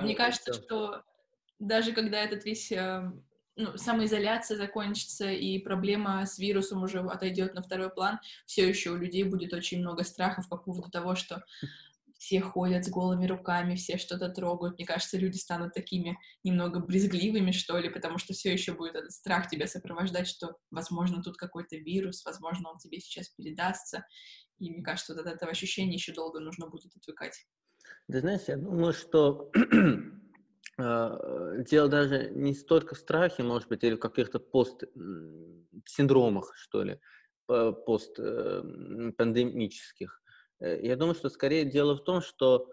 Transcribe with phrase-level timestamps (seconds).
[0.00, 1.02] Мне кажется, что
[1.58, 3.10] даже когда этот весь э,
[3.56, 8.96] ну, самоизоляция закончится и проблема с вирусом уже отойдет на второй план, все еще у
[8.96, 11.42] людей будет очень много страхов по поводу того, что
[12.18, 14.76] все ходят с голыми руками, все что-то трогают.
[14.76, 19.12] Мне кажется, люди станут такими немного брезгливыми, что ли, потому что все еще будет этот
[19.12, 24.06] страх тебя сопровождать, что, возможно, тут какой-то вирус, возможно, он тебе сейчас передастся.
[24.58, 27.46] И мне кажется, вот от этого ощущения еще долго нужно будет отвыкать.
[28.10, 29.50] Ты знаешь, я думаю, что
[30.78, 30.78] э,
[31.68, 37.00] дело даже не столько в страхе, может быть, или в каких-то пост-синдромах, что ли,
[37.46, 40.22] постпандемических.
[40.60, 42.70] Э, я думаю, что скорее дело в том, что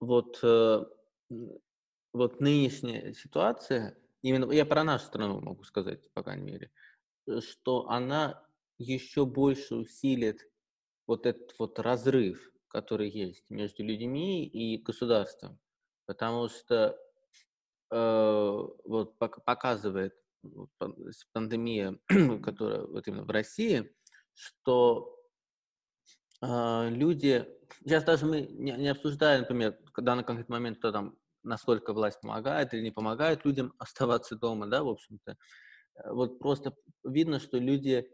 [0.00, 0.84] вот, э,
[2.12, 6.70] вот нынешняя ситуация, именно я про нашу страну могу сказать, по крайней мере,
[7.40, 8.46] что она
[8.78, 10.48] еще больше усилит
[11.06, 15.58] вот этот вот разрыв, который есть между людьми и государством.
[16.06, 16.96] Потому что
[17.90, 20.14] э, вот показывает
[21.32, 21.98] пандемия,
[22.42, 23.92] которая вот именно в России,
[24.34, 25.18] что
[26.42, 27.46] э, люди,
[27.80, 32.20] сейчас даже мы не, не обсуждаем, например, когда на конкретный момент, кто там, насколько власть
[32.20, 35.36] помогает или не помогает людям оставаться дома, да, в общем-то.
[35.96, 36.74] Э, вот просто
[37.04, 38.08] видно, что люди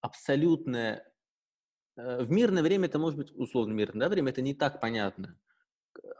[0.00, 1.04] абсолютное
[1.98, 5.36] в мирное время это может быть условно мирное да, время, это не так понятно.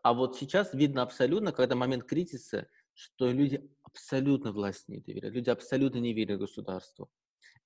[0.02, 5.50] А вот сейчас видно абсолютно, когда момент кризиса, что люди абсолютно власти не доверяют, люди
[5.50, 7.08] абсолютно не верят государству.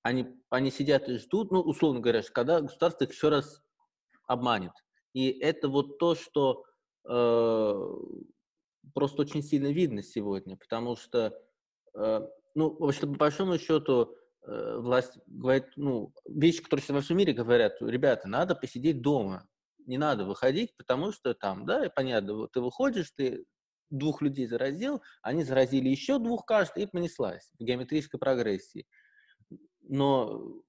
[0.03, 3.63] Они, они сидят и ждут, ну, условно говоря, когда государство их еще раз
[4.27, 4.73] обманет.
[5.13, 6.65] И это вот то, что
[7.07, 7.73] э,
[8.93, 11.33] просто очень сильно видно сегодня, потому что,
[11.95, 17.01] э, ну, в общем, по большому счету, Э, власть говорит, ну, вещи, которые сейчас во
[17.01, 19.47] всем мире говорят, ребята, надо посидеть дома,
[19.85, 23.45] не надо выходить, потому что там, да, понятно, вот ты выходишь, ты
[23.89, 28.87] двух людей заразил, они заразили еще двух, кажется, и понеслась в геометрической прогрессии.
[29.81, 30.63] Но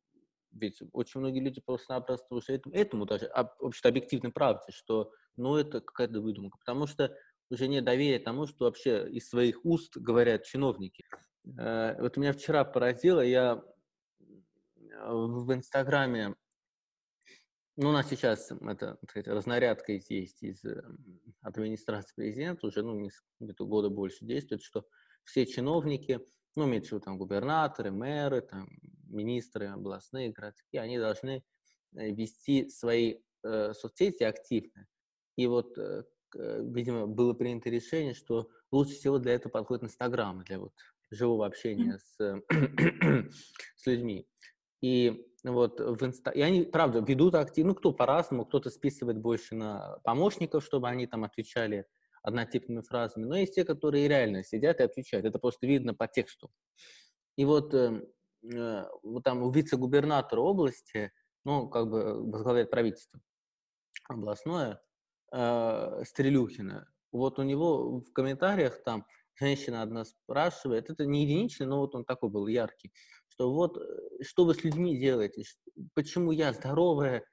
[0.53, 5.81] ведь очень многие люди просто-напросто уже этому, этому даже, вообще объективной правде, что, ну, это
[5.81, 7.17] какая-то выдумка, потому что
[7.51, 11.05] уже нет доверия тому, что вообще из своих уст говорят чиновники.
[11.59, 13.63] Э, вот меня вчера поразило, я
[15.07, 16.35] в Инстаграме,
[17.77, 20.83] ну, у нас сейчас это, сказать, разнарядка есть из э,
[21.43, 23.09] администрации президента, уже, ну,
[23.41, 24.87] где-то года больше действует, что
[25.25, 26.21] все чиновники,
[26.55, 28.69] ну, имеется в виду там губернаторы, мэры, там,
[29.09, 31.43] министры областные, городские, они должны
[31.97, 34.87] э, вести свои э, соцсети активно.
[35.37, 40.61] И вот, э, видимо, было принято решение, что лучше всего для этого подходит Инстаграм, для
[40.61, 40.75] вот
[41.15, 42.43] живого общения с,
[43.77, 44.27] с людьми.
[44.83, 46.31] И вот в инста...
[46.31, 51.07] И они, правда, ведут активно, ну, кто по-разному, кто-то списывает больше на помощников, чтобы они
[51.07, 51.87] там отвечали
[52.23, 55.27] однотипными фразами, но есть те, которые реально сидят и отвечают.
[55.27, 56.51] Это просто видно по тексту.
[57.37, 58.03] И вот, э,
[58.51, 61.13] э, вот там у вице-губернатора области,
[61.45, 63.21] ну, как бы возглавляет правительство
[64.09, 64.81] областное,
[65.33, 69.07] э, Стрелюхина, вот у него в комментариях там
[69.39, 72.93] женщина одна спрашивает, это не единичный, но вот он такой был яркий,
[73.29, 75.45] что вот э, что вы с людьми делаете,
[75.95, 77.25] почему я здоровая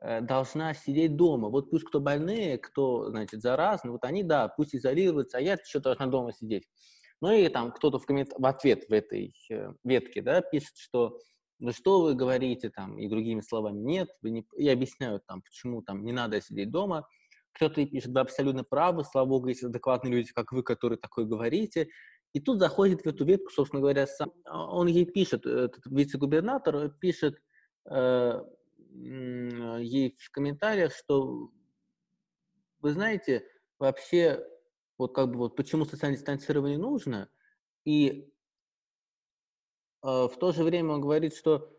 [0.00, 4.74] э, должна сидеть дома, вот пусть кто больные, кто, значит, заразны, вот они, да, пусть
[4.74, 6.64] изолируются, а я еще должна дома сидеть.
[7.20, 8.30] Ну и там кто-то в, коммент...
[8.36, 11.18] в ответ в этой э, ветке, да, пишет, что
[11.58, 14.46] ну что вы говорите там, и другими словами, нет, вы не...
[14.56, 17.06] и объясняют там, почему там не надо сидеть дома,
[17.52, 21.88] кто-то пишет, вы абсолютно правы, слава богу, есть адекватные люди, как вы, которые такое говорите.
[22.32, 24.32] И тут заходит в эту ветку, собственно говоря, сам.
[24.44, 27.40] А, он ей пишет, этот вице-губернатор пишет
[27.90, 28.40] э,
[28.92, 31.50] ей в комментариях, что
[32.80, 33.44] вы знаете,
[33.78, 34.46] вообще,
[34.96, 37.28] вот как бы вот почему социальное дистанцирование нужно,
[37.84, 38.32] и
[40.02, 41.76] э, в то же время он говорит, что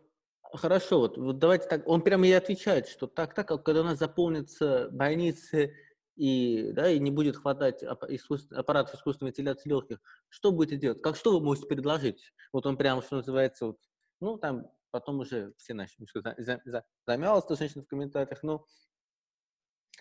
[0.54, 3.98] Хорошо, вот, вот давайте так, он прямо и отвечает, что так, так, когда у нас
[3.98, 5.74] заполнятся больницы
[6.14, 9.98] и, да, и не будет хватать искусств, аппаратов искусственной вентиляции легких,
[10.28, 11.00] что будете делать?
[11.00, 12.34] Как, что вы можете предложить?
[12.52, 13.78] Вот он прямо, что называется, вот,
[14.20, 16.06] ну, там потом уже все начали,
[16.36, 18.66] за, замялась эта женщина в комментариях, но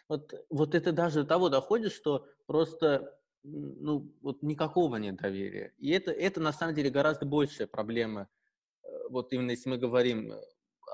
[0.09, 5.73] вот, вот это даже до того доходит, что просто ну, вот никакого нет доверия.
[5.77, 8.27] И это, это на самом деле гораздо большая проблема
[9.11, 10.41] вот именно если мы говорим э,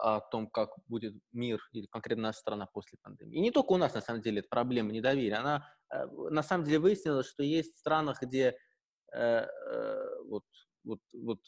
[0.02, 3.38] о том, как будет мир или конкретно наша страна после пандемии.
[3.38, 5.40] И не только у нас, на самом деле, это проблема недоверия.
[5.40, 8.58] Она, э, на самом деле, выяснилась, что есть в странах, где
[9.14, 10.46] э, э, вот,
[10.84, 11.40] вот, вот,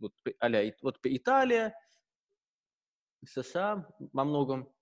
[0.00, 1.74] вот, а вот Италия,
[3.26, 4.72] США во многом,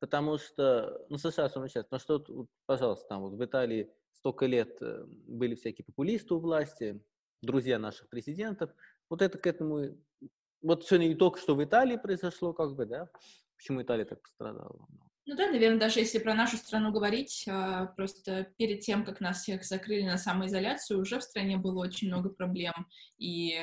[0.00, 4.46] потому что, ну, США самое часто, потому что, вот, пожалуйста, там вот в Италии столько
[4.46, 7.04] лет были всякие популисты у власти,
[7.42, 8.70] друзья наших президентов.
[9.08, 9.96] Вот это к этому...
[10.66, 13.08] Вот все не только что в Италии произошло, как бы, да?
[13.56, 14.86] Почему Италия так пострадала?
[15.24, 19.42] Ну да, наверное, даже если про нашу страну говорить, а, просто перед тем, как нас
[19.42, 23.54] всех закрыли на самоизоляцию, уже в стране было очень много проблем, и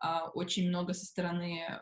[0.00, 1.78] а, очень много со стороны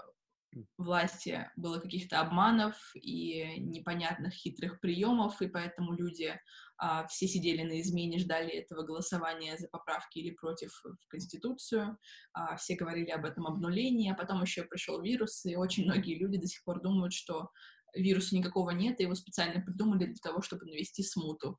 [0.77, 6.39] власти было каких-то обманов и непонятных хитрых приемов, и поэтому люди
[6.79, 11.99] а, все сидели на измене, ждали этого голосования за поправки или против в Конституцию,
[12.33, 16.39] а, все говорили об этом обнулении, а потом еще пришел вирус, и очень многие люди
[16.39, 17.51] до сих пор думают, что
[17.95, 21.59] вируса никакого нет, и его специально придумали для того, чтобы навести смуту.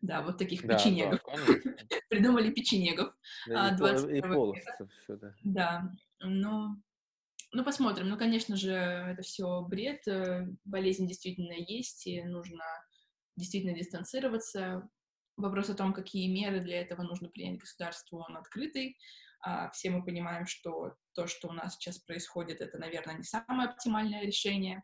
[0.00, 1.20] Да, вот таких да, печенегов.
[1.24, 3.14] Да, Придумали печенегов.
[3.46, 5.34] Да, а, 20 и половцев еще, да.
[5.44, 6.76] Да, но
[7.52, 8.08] ну, посмотрим.
[8.08, 10.06] Ну, конечно же, это все бред.
[10.08, 12.64] Э, болезнь действительно есть, и нужно
[13.36, 14.88] действительно дистанцироваться.
[15.36, 18.96] Вопрос о том, какие меры для этого нужно принять государству, он открытый.
[19.44, 23.68] А, все мы понимаем, что то, что у нас сейчас происходит, это, наверное, не самое
[23.68, 24.82] оптимальное решение,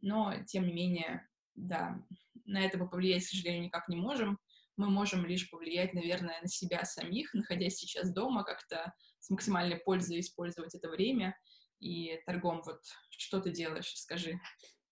[0.00, 2.02] но, тем не менее, да,
[2.44, 4.38] на это мы повлиять, к сожалению, никак не можем.
[4.76, 10.20] Мы можем лишь повлиять, наверное, на себя самих, находясь сейчас дома, как-то с максимальной пользой
[10.20, 11.36] использовать это время
[11.80, 12.62] и торгом.
[12.64, 14.40] Вот что ты делаешь, скажи,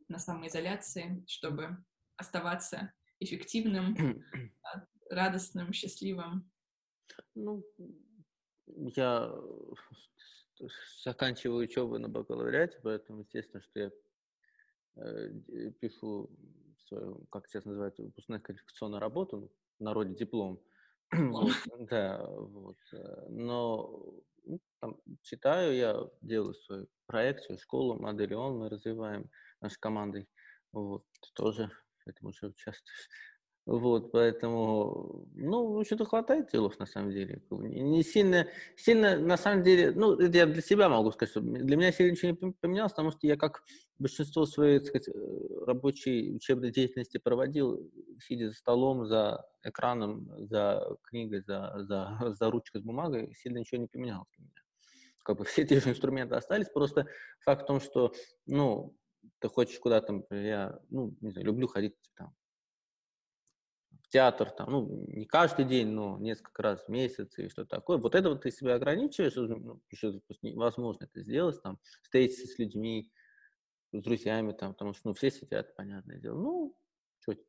[0.08, 1.76] на самоизоляции, чтобы
[2.16, 3.94] оставаться эффективным,
[4.62, 6.50] а, радостным, счастливым?
[7.34, 7.64] Ну,
[8.66, 9.32] я
[11.04, 13.92] заканчиваю учебу на бакалавриате, поэтому, естественно, что я
[14.96, 16.30] э, пишу
[16.86, 20.60] свою, как сейчас называется, выпускная квалификационную работу, ну, в народе диплом.
[21.12, 21.52] вот,
[21.90, 22.78] да, вот.
[22.92, 24.22] Э, но
[24.80, 29.30] там, читаю, я делаю свою проекцию, школу, модели он мы развиваем
[29.60, 30.28] нашей командой.
[30.72, 31.04] Вот,
[31.34, 31.70] тоже
[32.04, 33.08] поэтому уже участвуешь.
[33.68, 37.42] Вот, поэтому, ну, общем-то, хватает делов, на самом деле.
[37.50, 41.76] Не сильно, сильно, на самом деле, ну, это я для себя могу сказать, что для
[41.76, 43.62] меня сильно ничего не поменялось, потому что я, как
[43.98, 47.92] большинство своей, так сказать, э, рабочей учебной деятельности проводил,
[48.26, 53.82] сидя за столом, за экраном, за книгой, за, за, за ручкой с бумагой, сильно ничего
[53.82, 54.62] не поменялось для меня.
[55.22, 57.06] Как бы все те же инструменты остались, просто
[57.44, 58.14] факт в том, что,
[58.46, 58.96] ну,
[59.40, 62.32] ты хочешь куда-то, я, ну, не знаю, люблю ходить там
[64.08, 67.98] театр, там, ну, не каждый день, но несколько раз в месяц и что такое.
[67.98, 73.10] Вот это вот ты себя ограничиваешь, ну, еще невозможно это сделать, там, встретиться с людьми,
[73.92, 76.38] с друзьями, там, потому что, ну, все сидят, понятное дело.
[76.38, 76.76] Ну,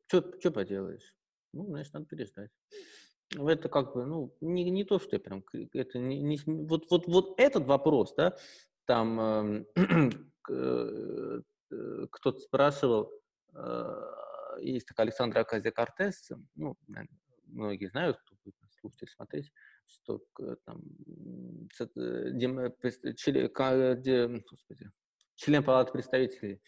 [0.08, 1.14] что поделаешь?
[1.52, 2.50] Ну, значит, надо переждать.
[3.36, 7.06] Это как бы, ну, не, не то, что я прям, это не, не, вот, вот,
[7.06, 8.36] вот этот вопрос, да,
[8.86, 9.20] там
[10.50, 11.40] э,
[11.70, 13.12] э, кто-то спрашивал,
[13.54, 13.94] э,
[14.58, 16.76] есть такая Александра Аказия Кортес, ну,
[17.46, 19.52] многие знают, кто будет слушать смотреть,
[19.86, 20.22] что
[20.64, 20.82] там,
[23.16, 24.90] член, господи,
[25.34, 26.62] член Палаты представителей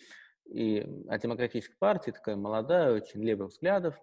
[0.47, 3.97] и от Демократической партии, такая молодая, очень левых взглядов,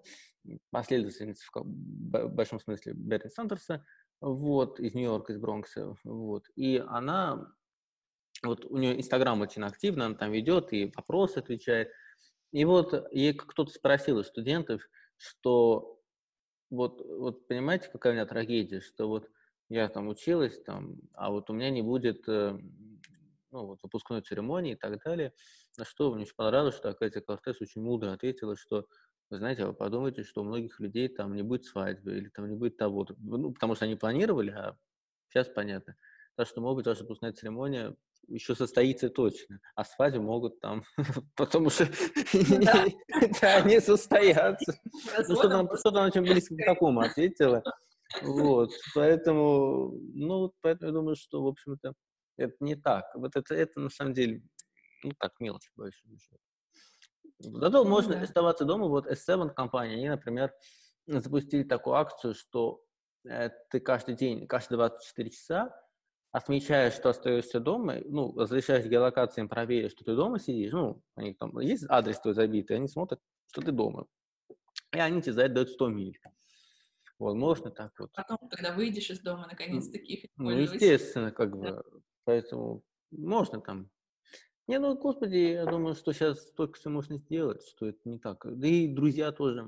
[0.72, 3.86] последовательница в большом смысле Берни Сандерса,
[4.22, 7.54] вот, из Нью-Йорка, из Бронкса, вот, и она,
[8.44, 11.92] вот у нее Инстаграм очень активно, она там ведет и вопросы отвечает,
[12.52, 14.82] и вот ей кто-то спросил из студентов,
[15.18, 16.00] что
[16.70, 19.30] вот, вот понимаете, какая у меня трагедия, что вот
[19.70, 22.58] я там училась, там, а вот у меня не будет э,
[23.52, 25.34] ну, вот, выпускной церемонии и так далее.
[25.78, 28.88] На что мне очень понравилось, что Акатия Кортес очень мудро ответила, что
[29.30, 32.56] вы знаете, вы подумайте, что у многих людей там не будет свадьбы или там не
[32.56, 34.76] будет того, ну, потому что они планировали, а
[35.30, 35.96] сейчас понятно.
[36.36, 37.96] Так что, может быть, ваша выпускная церемония
[38.30, 40.84] еще состоится точно, а свадьбы могут там,
[41.36, 41.86] потому что
[43.66, 44.80] не состоятся.
[45.28, 47.64] Ну, что-то очень близко к такому ответила.
[48.24, 51.94] Вот, поэтому, ну, поэтому я думаю, что, в общем-то,
[52.38, 53.06] это не так.
[53.14, 54.42] Вот это, это на самом деле,
[55.04, 56.40] ну, так, мелочь, счету.
[57.40, 58.88] Зато ну можно оставаться дома.
[58.88, 60.52] Вот S7 компания, они, например,
[61.08, 62.82] запустили такую акцию, что
[63.28, 65.89] э, ты каждый день, каждые 24 часа
[66.32, 71.38] отмечаешь, что остаешься дома, ну, разрешаешь геолокациям проверить, что ты дома сидишь, ну, у них
[71.38, 73.20] там есть адрес твой забитый, они смотрят,
[73.52, 74.06] что ты дома.
[74.94, 76.20] И они тебе за это дают 100 миль.
[77.18, 78.12] Вот, можно так вот.
[78.14, 81.82] Потом, когда выйдешь из дома, наконец-таки Ну, естественно, как бы, да.
[82.24, 83.90] поэтому можно там.
[84.68, 88.46] Не, ну, господи, я думаю, что сейчас столько все можно сделать, что это не так.
[88.46, 89.68] Да и друзья тоже,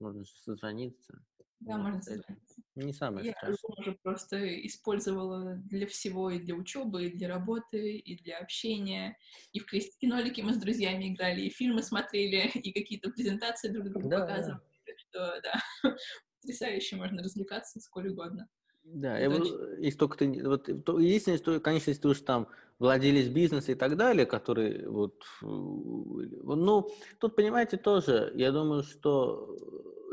[0.00, 1.24] можно созвониться.
[1.60, 2.62] Да, можно созвониться.
[2.76, 3.58] Не самое я страшное.
[3.76, 9.18] Я уже просто использовала для всего, и для учебы, и для работы, и для общения.
[9.52, 14.08] И в крестики-нолики мы с друзьями играли, и фильмы смотрели, и какие-то презентации друг другу
[14.08, 14.60] да, показывали.
[14.86, 14.92] Да.
[14.96, 15.62] Что, да,
[16.40, 18.48] потрясающе, можно развлекаться сколь угодно.
[18.84, 22.48] Да, и вот, если только ты, вот, то, единственное, что, конечно, если ты уж там
[22.78, 26.88] владелец бизнеса и так далее, который вот, ну,
[27.20, 29.56] тут, понимаете, тоже, я думаю, что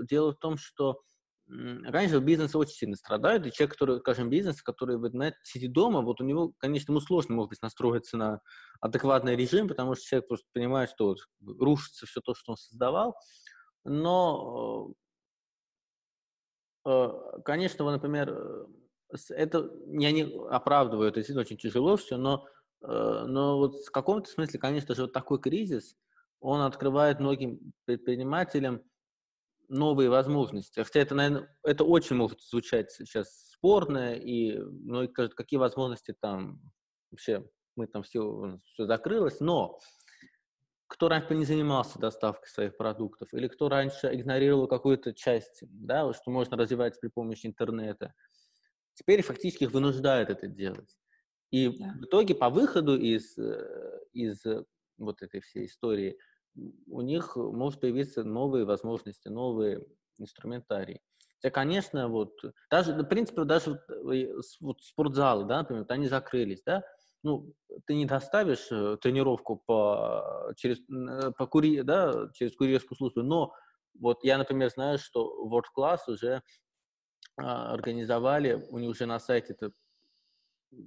[0.09, 1.03] дело в том, что
[1.47, 6.01] Раньше бизнес очень сильно страдает, и человек, который, скажем, бизнес, который, вы знаете, сидит дома,
[6.01, 8.41] вот у него, конечно, ему сложно, может быть, настроиться на
[8.81, 11.19] адекватный режим, потому что человек просто понимает, что вот
[11.59, 13.15] рушится все то, что он создавал,
[13.83, 14.95] но,
[16.85, 18.65] э, э, конечно, вот, например, э,
[19.29, 22.47] это, я не оправдываю, это действительно очень тяжело все, но,
[22.81, 25.95] но вот в каком-то смысле, конечно же, вот такой кризис,
[26.39, 28.81] он открывает многим предпринимателям
[29.69, 30.79] новые возможности.
[30.79, 36.61] Хотя это, наверное, это очень может звучать сейчас спорно, и ну, скажут, какие возможности там
[37.11, 39.79] вообще, мы там все, все закрылось, но
[40.87, 46.31] кто раньше не занимался доставкой своих продуктов, или кто раньше игнорировал какую-то часть, да, что
[46.31, 48.13] можно развивать при помощи интернета,
[48.93, 50.95] теперь фактически их вынуждают это делать.
[51.51, 51.93] И да.
[51.99, 54.43] в итоге по выходу из, э, из
[54.97, 56.17] вот этой всей истории–
[56.87, 59.85] у них может появиться новые возможности, новые
[60.17, 61.01] инструментарии.
[61.35, 62.39] Хотя, конечно, вот
[62.71, 63.81] даже, в принципе, даже
[64.61, 66.83] вот спортзалы, да, например, вот они закрылись, да,
[67.23, 67.53] ну,
[67.87, 73.51] ты не доставишь э, тренировку по, через, э, по кури, да, через курьерскую службу, но
[73.99, 76.43] вот я, например, знаю, что World Class уже
[77.37, 79.71] а, организовали, у них уже на сайте это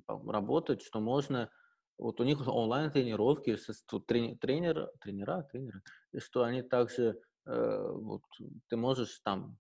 [0.09, 1.51] работает, что можно
[1.99, 3.57] вот у них онлайн-тренировки,
[4.07, 8.23] тренер, тренера, тренеры, и что они также, э, вот,
[8.69, 9.59] ты можешь там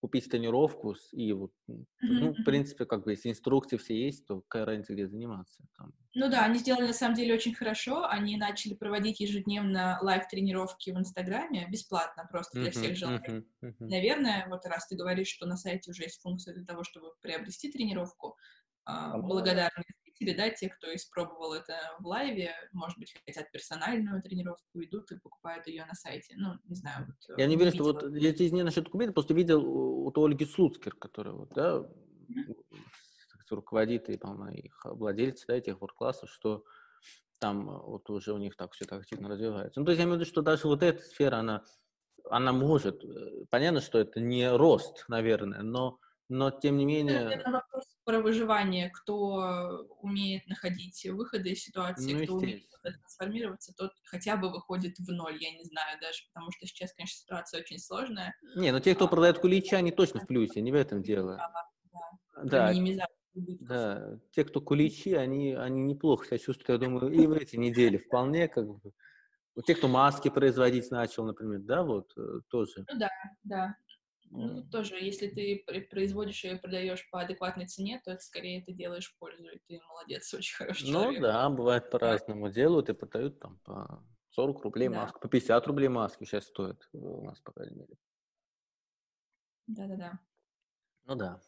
[0.00, 4.64] купить тренировку и вот, ну, в принципе, как бы, если инструкции все есть, то какая
[4.64, 5.62] разница, где заниматься.
[5.76, 5.92] Там.
[6.14, 10.98] Ну да, они сделали на самом деле очень хорошо, они начали проводить ежедневно лайв-тренировки в
[10.98, 13.44] Инстаграме, бесплатно просто для всех желающих.
[13.78, 17.70] Наверное, вот раз ты говоришь, что на сайте уже есть функция для того, чтобы приобрести
[17.70, 18.38] тренировку,
[18.86, 19.84] а, благодарны
[20.20, 25.18] зрители, да, те, кто испробовал это в лайве, может быть, хотят персональную тренировку, идут и
[25.18, 26.34] покупают ее на сайте.
[26.36, 27.06] Ну, не знаю.
[27.28, 30.24] Вот, я не верю, что вот я здесь не насчет купить, просто видел вот у
[30.24, 31.84] Ольги Слуцкер, которая вот, да,
[33.50, 36.64] руководит и, по-моему, их владельцы, да, этих ворк-классов, что
[37.40, 39.80] там вот уже у них так все так активно развивается.
[39.80, 41.64] Ну, то есть я имею в виду, что даже вот эта сфера, она,
[42.30, 45.98] она может, э, понятно, что это не рост, наверное, но
[46.30, 47.32] но тем не менее...
[47.32, 48.90] Это вопрос про выживание.
[48.90, 55.10] Кто умеет находить выходы из ситуации, ну, кто умеет трансформироваться, тот хотя бы выходит в
[55.10, 58.34] ноль, я не знаю даже, потому что сейчас, конечно, ситуация очень сложная.
[58.56, 61.36] Не, но те, кто а, продает куличи, они точно в плюсе, не в этом дело.
[62.42, 63.06] Да, да.
[63.34, 67.96] Да, те, кто куличи, они, они неплохо себя чувствуют, я думаю, и в эти недели
[67.96, 68.92] вполне как бы.
[69.66, 72.84] Те, кто маски производить начал, например, да, вот э, тоже.
[72.88, 73.10] Ну да,
[73.42, 73.76] да.
[74.32, 78.72] Ну, тоже, если ты производишь ее и продаешь по адекватной цене, то это скорее ты
[78.72, 81.20] делаешь пользу, и ты молодец, очень хороший ну, человек.
[81.20, 82.48] Ну да, бывает по-разному.
[82.48, 85.02] Делают и продают там по 40 рублей да.
[85.02, 87.94] маску, по 50 рублей маски сейчас стоит у нас, по крайней мере.
[89.66, 90.20] Да-да-да.
[91.04, 91.40] Ну да.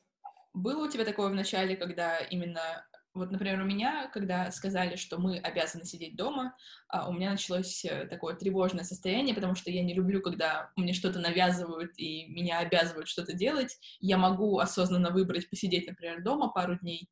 [0.52, 5.18] Было у тебя такое в начале, когда именно вот, например, у меня, когда сказали, что
[5.18, 6.56] мы обязаны сидеть дома,
[6.88, 10.94] а, у меня началось э, такое тревожное состояние, потому что я не люблю, когда мне
[10.94, 13.78] что-то навязывают и меня обязывают что-то делать.
[14.00, 17.10] Я могу осознанно выбрать посидеть, например, дома пару дней,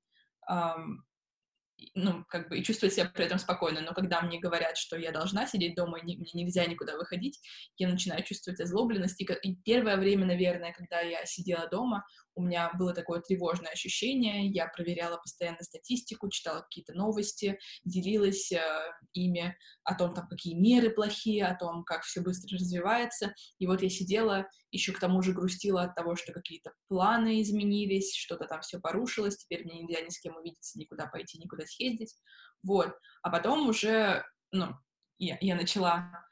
[1.94, 5.12] ну, как бы, и чувствовать себя при этом спокойно, но когда мне говорят, что я
[5.12, 7.40] должна сидеть дома, и не, мне нельзя никуда выходить,
[7.76, 12.70] я начинаю чувствовать озлобленность, и, и первое время, наверное, когда я сидела дома, у меня
[12.78, 18.60] было такое тревожное ощущение, я проверяла постоянно статистику, читала какие-то новости, делилась э,
[19.12, 23.82] ими о том, там, какие меры плохие, о том, как все быстро развивается, и вот
[23.82, 28.60] я сидела, еще к тому же грустила от того, что какие-то планы изменились, что-то там
[28.60, 32.14] все порушилось, теперь мне нельзя ни с кем увидеться, никуда пойти, никуда съездить,
[32.62, 34.74] вот, а потом уже, ну,
[35.18, 36.24] я, я начала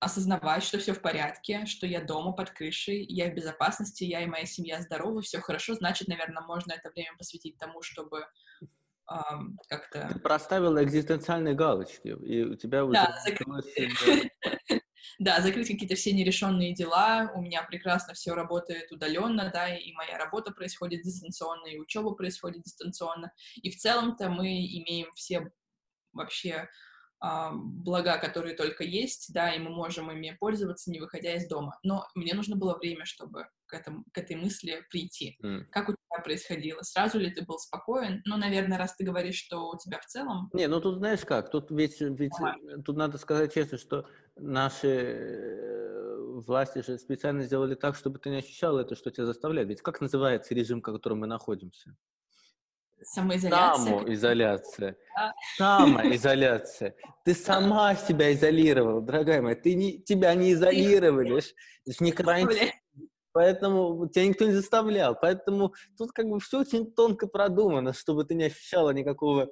[0.00, 4.26] осознавать, что все в порядке, что я дома под крышей, я в безопасности, я и
[4.26, 8.24] моя семья здоровы, все хорошо, значит, наверное, можно это время посвятить тому, чтобы
[9.10, 10.08] эм, как-то...
[10.10, 12.94] Ты проставила экзистенциальные галочки, и у тебя уже...
[12.94, 14.78] Да.
[15.18, 20.18] Да, закрыть какие-то все нерешенные дела, у меня прекрасно все работает удаленно, да, и моя
[20.18, 25.50] работа происходит дистанционно, и учеба происходит дистанционно, и в целом-то мы имеем все
[26.12, 26.68] вообще
[27.22, 31.78] а, блага, которые только есть, да, и мы можем ими пользоваться, не выходя из дома.
[31.82, 35.38] Но мне нужно было время, чтобы к, этому, к этой мысли прийти.
[35.44, 35.64] Mm.
[35.70, 36.80] Как у тебя происходило?
[36.80, 38.22] Сразу ли ты был спокоен?
[38.24, 40.48] Ну, наверное, раз ты говоришь, что у тебя в целом...
[40.54, 42.32] Не, ну тут знаешь как, тут ведь, ведь
[42.86, 44.06] тут надо сказать честно, что
[44.40, 49.68] наши э, власти же специально сделали так, чтобы ты не ощущал это, что тебя заставляет.
[49.68, 51.96] Ведь как называется режим, в котором мы находимся?
[53.02, 53.98] Самоизоляция.
[53.98, 54.96] Самоизоляция.
[55.16, 55.34] Да.
[55.56, 56.94] Самоизоляция.
[57.24, 59.56] Ты сама себя изолировала, дорогая моя.
[59.56, 61.42] Ты не, тебя не изолировали.
[62.00, 62.70] Не карантин.
[63.32, 65.16] Поэтому тебя никто не заставлял.
[65.18, 69.48] Поэтому тут как бы все очень тонко продумано, чтобы ты не ощущала никакого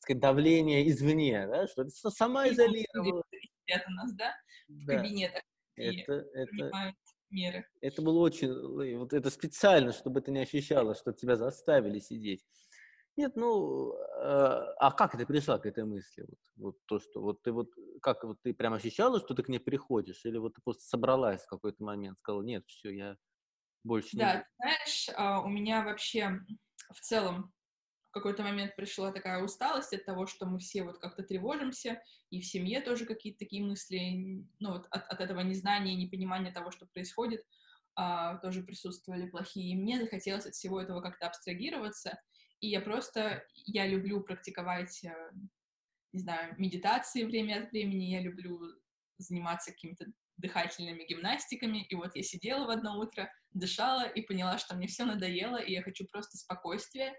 [0.00, 3.22] сказать, давления извне, да, что ты сама изолировала.
[3.66, 4.34] Это у нас, да?
[4.68, 4.96] В да.
[4.96, 5.42] кабинетах.
[5.76, 6.94] Это, это,
[7.30, 7.66] меры.
[7.80, 12.44] Это было очень, вот это специально, чтобы ты не ощущала, что тебя заставили сидеть.
[13.16, 16.22] Нет, ну, а, а как ты пришла к этой мысли?
[16.22, 17.68] Вот, вот то, что вот ты вот,
[18.00, 21.42] как вот ты прям ощущала, что ты к ней приходишь, или вот ты просто собралась
[21.42, 23.16] в какой-то момент, сказала, нет, все, я
[23.84, 24.38] больше да, не...
[24.38, 26.38] Да, знаешь, а, у меня вообще
[26.90, 27.52] в целом
[28.12, 32.00] какой-то момент пришла такая усталость от того, что мы все вот как-то тревожимся,
[32.30, 36.70] и в семье тоже какие-то такие мысли, ну вот от, от этого незнания, непонимания того,
[36.70, 37.42] что происходит,
[37.94, 39.72] а, тоже присутствовали плохие.
[39.72, 42.18] И мне захотелось от всего этого как-то абстрагироваться,
[42.60, 45.30] и я просто, я люблю практиковать, э,
[46.12, 48.60] не знаю, медитации время от времени, я люблю
[49.18, 54.76] заниматься какими-то дыхательными гимнастиками, и вот я сидела в одно утро, дышала и поняла, что
[54.76, 57.14] мне все надоело, и я хочу просто спокойствия,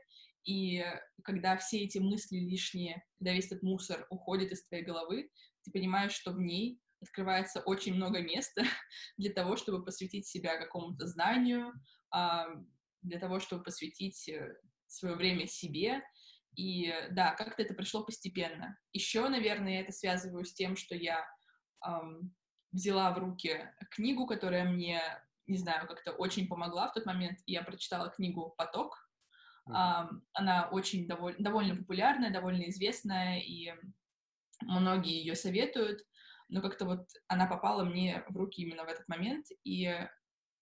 [0.46, 0.84] и
[1.24, 5.30] когда все эти мысли лишние, когда весь этот мусор уходит из твоей головы,
[5.64, 8.64] ты понимаешь, что в ней открывается очень много места
[9.18, 11.74] для того, чтобы посвятить себя какому-то знанию,
[12.12, 12.48] а,
[13.02, 14.56] для того, чтобы посвятить э,
[14.88, 16.02] свое время себе.
[16.56, 18.78] И да, как-то это пришло постепенно.
[18.94, 21.26] Еще, наверное, я это связываю с тем, что я
[22.72, 25.02] взяла в руки книгу, которая мне,
[25.48, 27.40] не знаю, как-то очень помогла в тот момент.
[27.46, 29.10] Я прочитала книгу «Поток».
[29.66, 33.74] Она очень доволь, довольно популярная, довольно известная, и
[34.62, 36.02] многие ее советуют.
[36.50, 40.08] Но как-то вот она попала мне в руки именно в этот момент, и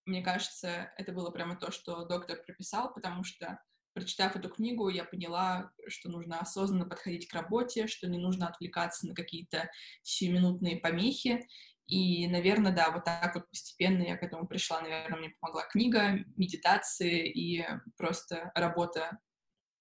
[0.06, 3.60] мне кажется, это было прямо то, что доктор прописал, потому что
[3.94, 9.08] прочитав эту книгу, я поняла, что нужно осознанно подходить к работе, что не нужно отвлекаться
[9.08, 9.70] на какие-то
[10.02, 11.48] сиюминутные помехи.
[11.88, 14.82] И, наверное, да, вот так вот постепенно я к этому пришла.
[14.82, 17.66] Наверное, мне помогла книга, медитации и
[17.98, 19.20] просто работа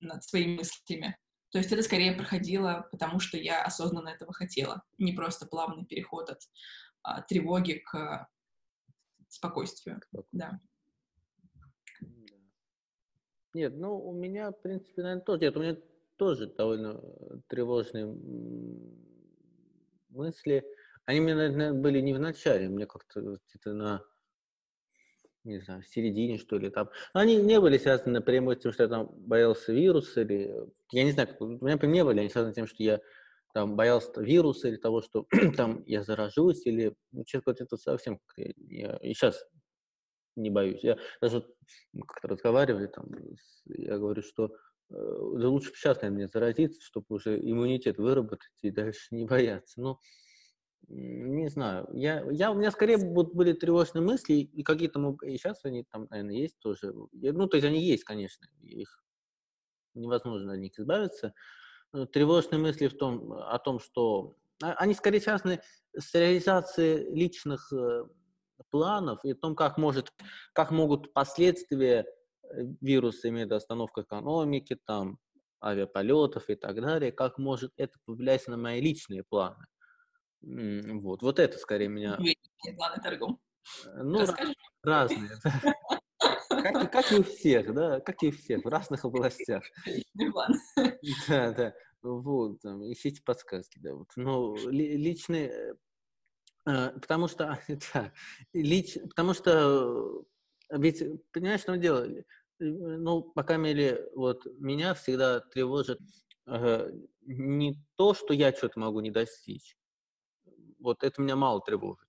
[0.00, 1.16] над своими мыслями.
[1.50, 4.82] То есть это скорее проходило, потому что я осознанно этого хотела.
[4.98, 6.40] Не просто плавный переход от
[7.02, 8.28] а, тревоги к
[9.28, 10.00] спокойствию.
[10.32, 10.60] Да.
[13.52, 15.40] Нет, ну, у меня, в принципе, наверное, тоже.
[15.40, 15.76] Нет, у меня
[16.16, 18.06] тоже довольно э, тревожные
[20.10, 20.64] мысли.
[21.06, 24.04] Они мне, наверное, были не в начале, мне как-то где-то на,
[25.44, 26.90] не знаю, в середине, что ли, там.
[27.12, 30.54] Они не были связаны напрямую с тем, что я там боялся вируса, или,
[30.92, 33.00] я не знаю, у меня не были, они связаны с тем, что я
[33.52, 38.20] там боялся вируса или того, что там я заражусь, или, ну, честно говоря, это совсем,
[38.36, 39.44] я, и сейчас
[40.36, 40.82] не боюсь.
[40.82, 41.44] Я даже
[42.06, 43.06] как-то разговаривали там,
[43.66, 44.50] я говорю, что э,
[44.90, 49.80] да лучше сейчас, наверное, заразиться, чтобы уже иммунитет выработать и дальше не бояться.
[49.80, 50.00] Но
[50.88, 51.88] не знаю.
[51.92, 56.06] Я, я, у меня скорее вот были тревожные мысли, и какие-то, и сейчас они там,
[56.10, 56.92] наверное, есть тоже.
[57.12, 59.02] Ну, то есть они есть, конечно, их
[59.94, 61.34] невозможно от них избавиться.
[61.92, 65.60] Но тревожные мысли в том, о том, что а, они скорее связаны
[65.96, 68.04] с реализацией личных э,
[68.70, 70.12] планов и о том, как, может,
[70.52, 72.06] как могут последствия
[72.42, 75.18] э, вируса иметь остановка экономики, там,
[75.62, 79.66] авиаполетов и так далее, как может это повлиять на мои личные планы.
[80.42, 82.18] Вот, вот это скорее меня...
[82.76, 83.02] Планы.
[83.86, 84.54] Э, ну, Расскажи.
[84.82, 85.30] разные.
[86.48, 89.62] Как, как и у всех, да, как и у всех, в разных областях.
[91.28, 91.74] Да, да.
[92.02, 93.94] Вот, там, ищите подсказки, да.
[93.94, 94.08] Вот.
[94.16, 95.74] Но личные э,
[96.66, 97.58] Э, потому что,
[97.94, 98.12] да,
[98.52, 100.24] лич, потому что,
[100.70, 102.22] ведь, понимаешь, что дело, э,
[102.58, 105.98] ну, пока мере, вот меня всегда тревожит
[106.46, 106.90] э,
[107.22, 109.76] не то, что я что-то могу не достичь.
[110.80, 112.08] Вот это меня мало тревожит.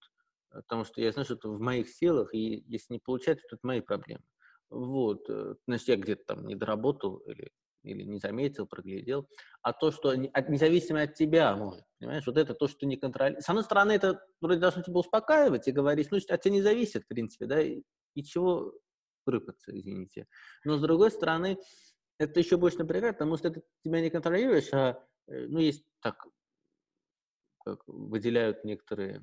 [0.50, 3.66] Потому что я знаю, что это в моих силах, и если не получается, то это
[3.66, 4.24] мои проблемы.
[4.70, 5.30] Вот,
[5.68, 7.52] значит, я где-то там не доработал или
[7.84, 9.28] или не заметил, проглядел,
[9.62, 13.44] а то, что от, независимо от тебя может, понимаешь, вот это то, что не контролируешь.
[13.44, 17.04] С одной стороны, это вроде должно тебя успокаивать и говорить, ну, от тебя не зависит,
[17.04, 17.82] в принципе, да, и,
[18.16, 18.74] и чего
[19.26, 20.28] рыпаться, извините.
[20.64, 21.58] Но с другой стороны,
[22.18, 26.24] это еще больше напрягает, потому что ты тебя не контролируешь, а, э, ну, есть так,
[27.64, 29.22] как выделяют некоторые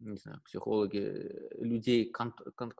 [0.00, 2.72] не знаю, психологи, э, людей, кон- кон-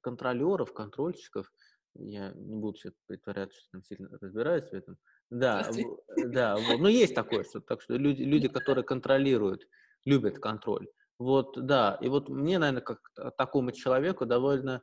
[0.00, 1.50] контролеров, контрольщиков,
[1.94, 4.98] я не буду сейчас притворяться, что там сильно разбираюсь в этом.
[5.30, 5.70] Да,
[6.16, 6.80] да, вот.
[6.80, 9.66] ну есть такое, что так что люди, люди, которые контролируют,
[10.04, 10.88] любят контроль.
[11.18, 13.00] Вот, да, и вот мне, наверное, как
[13.36, 14.82] такому человеку довольно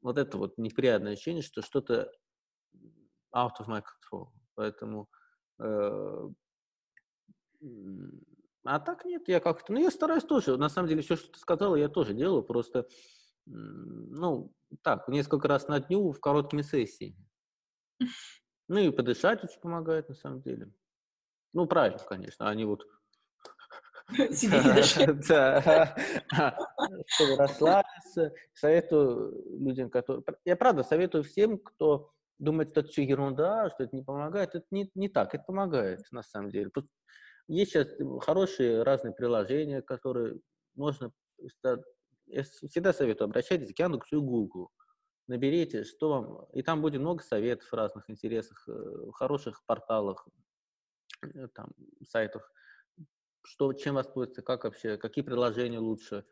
[0.00, 2.10] вот это вот неприятное ощущение, что что-то
[3.34, 4.28] out of my control.
[4.54, 5.08] Поэтому
[5.60, 6.28] э,
[8.64, 11.38] а так нет, я как-то, ну я стараюсь тоже, на самом деле все, что ты
[11.38, 12.86] сказала, я тоже делаю, просто,
[13.46, 17.16] ну, так, несколько раз на дню в короткими сессиями.
[18.68, 20.70] Ну и подышать очень помогает, на самом деле.
[21.54, 22.86] Ну, правильно, конечно, они вот
[25.28, 26.56] Да,
[27.06, 28.32] чтобы расслабиться.
[28.54, 30.24] Советую людям, которые...
[30.44, 34.54] Я правда советую всем, кто думает, что это все ерунда, что это не помогает.
[34.54, 36.70] Это не, не так, это помогает на самом деле.
[37.48, 37.88] Есть сейчас
[38.20, 40.38] хорошие разные приложения, которые
[40.74, 41.12] можно...
[42.26, 44.70] Я всегда советую, обращайтесь к Яндексу и Google.
[45.26, 46.46] Наберите, что вам...
[46.52, 50.26] И там будет много советов разных интересных, э, хороших порталах,
[51.22, 51.70] э, там,
[52.06, 52.52] сайтах
[53.48, 56.24] что, чем воспользоваться, как вообще, какие приложения лучше,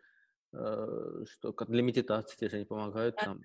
[0.52, 3.40] э, что для медитации те же они помогают, там,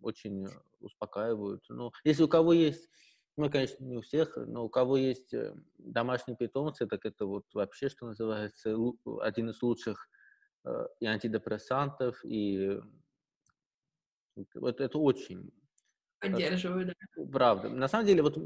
[0.00, 0.46] очень
[0.80, 1.64] успокаивают.
[1.68, 2.88] Ну, если у кого есть,
[3.36, 7.46] ну, конечно, не у всех, но у кого есть э, домашние питомцы, так это вот
[7.54, 8.76] вообще, что называется,
[9.20, 10.08] один из лучших
[10.64, 12.80] э, и антидепрессантов, и
[14.54, 15.52] вот это очень
[16.20, 17.24] Поддерживаю, да.
[17.32, 17.70] Правда.
[17.70, 18.36] На самом деле, вот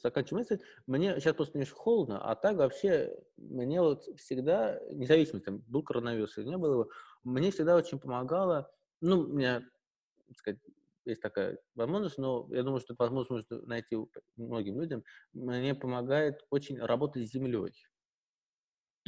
[0.00, 5.58] заканчивая мысль, мне сейчас просто немножко холодно, а так вообще мне вот всегда, независимо, там,
[5.66, 6.90] был коронавирус или не было его,
[7.24, 9.68] мне всегда очень помогало, ну, у меня,
[10.28, 10.60] так сказать,
[11.10, 13.96] есть такая возможность, но я думаю, что возможность найти
[14.36, 17.72] многим людям, мне помогает очень работать с землей.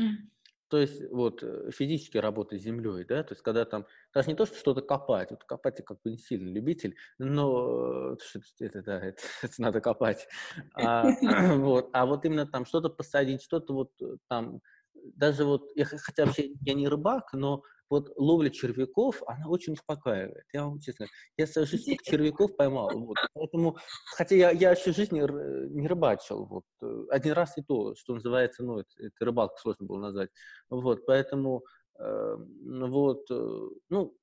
[0.00, 0.28] Mm.
[0.68, 4.34] То есть вот э, физически работать с землей, да, то есть когда там, даже не
[4.34, 8.16] то, что что-то копать, вот копать я как бы не сильно любитель, но
[8.60, 10.28] это, да, это, это надо копать,
[10.74, 11.04] а,
[11.56, 14.60] вот, а вот именно там что-то посадить, что-то вот э, там,
[14.94, 20.44] даже вот, я, хотя вообще я не рыбак, но вот ловля червяков, она очень успокаивает.
[20.52, 22.90] Я вам честно, я свою жизнь червяков поймал.
[22.94, 23.16] Вот.
[23.34, 23.76] Поэтому,
[24.16, 26.44] хотя я, я всю жизнь не, не рыбачил.
[26.46, 26.64] Вот.
[27.10, 30.30] Один раз и то, что называется, ну, это, это рыбалка сложно было назвать.
[30.70, 31.64] Вот, поэтому,
[31.98, 34.14] э, вот, э, ну,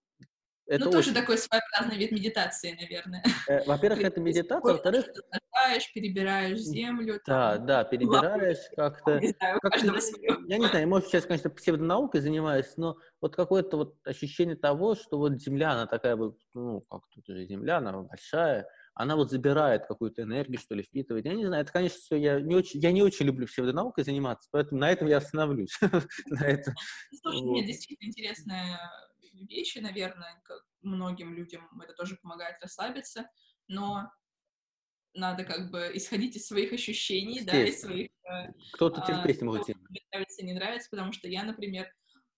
[0.68, 1.22] это ну, тоже очень...
[1.22, 3.24] такой своеобразный вид медитации, наверное.
[3.48, 5.06] Э, во-первых, это медитация, во-вторых...
[5.06, 7.20] Копаешь, перебираешь землю.
[7.26, 9.20] Да, там, да, перебираешь как-то...
[9.20, 9.82] Не знаю, как
[10.48, 15.18] Я не знаю, может, сейчас, конечно, псевдонаукой занимаюсь, но вот какое-то вот ощущение того, что
[15.18, 19.86] вот Земля, она такая вот, ну, как тут уже Земля, она большая, она вот забирает
[19.86, 21.26] какую-то энергию, что ли, впитывает.
[21.26, 24.50] Я не знаю, это, конечно, все, я не очень, я не очень люблю псевдонаукой заниматься,
[24.52, 25.78] поэтому на этом я остановлюсь.
[26.42, 26.74] этом.
[27.22, 28.80] Слушай, мне действительно интересная
[29.44, 33.30] вещи, наверное, как многим людям это тоже помогает расслабиться,
[33.68, 34.10] но
[35.14, 38.10] надо как бы исходить из своих ощущений, да, из своих...
[38.30, 39.68] Э, Кто-то терпеть не может.
[40.12, 41.88] Нравится, не нравится, потому что я, например,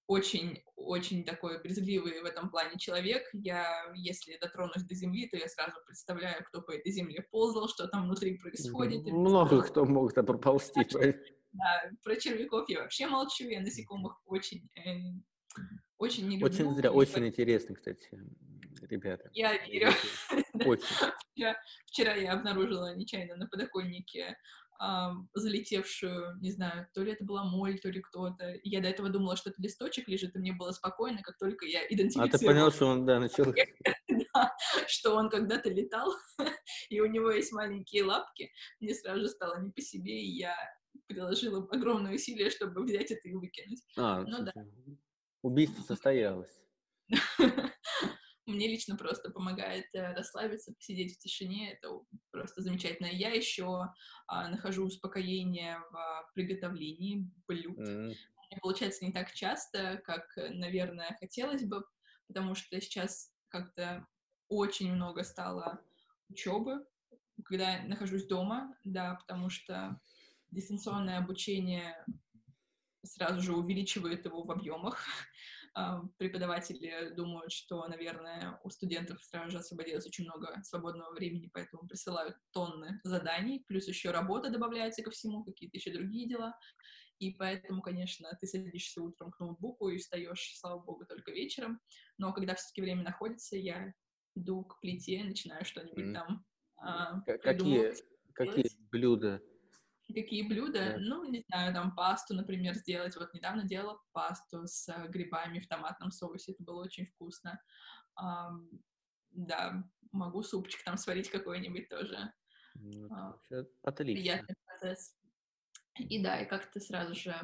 [0.07, 3.23] очень-очень такой брезгливый в этом плане человек.
[3.33, 7.87] Я, если дотронусь до земли, то я сразу представляю, кто по этой земле ползал, что
[7.87, 9.03] там внутри происходит.
[9.05, 10.81] Много кто мог там проползти.
[11.53, 14.99] Да, про червяков я вообще молчу, я насекомых очень э,
[15.97, 16.47] очень не люблю.
[16.47, 18.09] Очень зря, очень интересно, кстати,
[18.81, 19.29] ребята.
[19.33, 19.91] Я верю.
[20.65, 20.85] Очень.
[21.33, 24.37] вчера, вчера я обнаружила нечаянно на подоконнике
[24.81, 24.85] э,
[25.33, 28.59] залетевшую, не знаю, то ли это была моль, то ли кто-то.
[28.63, 31.85] Я до этого думала, что это листочек лежит, и мне было спокойно, как только я
[31.87, 32.29] идентифицировала.
[32.33, 33.45] А ты понял, что он, да, начал...
[34.33, 34.55] да,
[34.87, 36.13] что он когда-то летал,
[36.89, 38.51] и у него есть маленькие лапки.
[38.79, 40.55] Мне сразу же стало не по себе, и я
[41.07, 43.81] приложила огромное усилие, чтобы взять это и выкинуть.
[43.97, 44.53] А, ну да.
[45.41, 46.51] Убийство состоялось.
[48.45, 51.73] Мне лично просто помогает э, расслабиться, посидеть в тишине.
[51.73, 51.99] Это
[52.31, 53.07] просто замечательно.
[53.07, 53.87] Я еще
[54.27, 57.77] а, нахожу успокоение в приготовлении блюд.
[57.77, 58.05] Mm.
[58.49, 61.83] Мне получается не так часто, как, наверное, хотелось бы,
[62.27, 64.07] потому что сейчас как-то
[64.47, 65.81] очень много стало
[66.29, 66.85] учебы,
[67.43, 69.99] когда я нахожусь дома, да, потому что
[70.51, 72.03] дистанционное обучение
[73.07, 75.03] сразу же увеличивает его в объемах.
[75.79, 81.87] А, преподаватели думают, что, наверное, у студентов сразу же освободилось очень много свободного времени, поэтому
[81.87, 86.57] присылают тонны заданий, плюс еще работа добавляется ко всему, какие-то еще другие дела.
[87.19, 91.79] И поэтому, конечно, ты садишься утром к ноутбуку и встаешь, слава богу, только вечером.
[92.17, 93.93] Но когда все-таки время находится, я
[94.35, 96.13] иду к плите, начинаю что-нибудь mm.
[96.13, 96.45] там
[96.77, 97.93] а, Какие,
[98.33, 99.41] какие блюда
[100.13, 100.93] Какие блюда?
[100.93, 100.97] Да.
[100.99, 103.15] Ну, не знаю, там пасту, например, сделать.
[103.17, 106.53] Вот недавно делала пасту с э, грибами в томатном соусе.
[106.53, 107.61] Это было очень вкусно.
[108.19, 108.79] Um,
[109.31, 112.33] да, могу супчик там сварить какой-нибудь тоже.
[112.75, 113.07] Ну,
[113.51, 114.21] uh, отлично.
[114.21, 115.15] Приятный процесс.
[115.99, 117.35] И да, и как-то сразу же...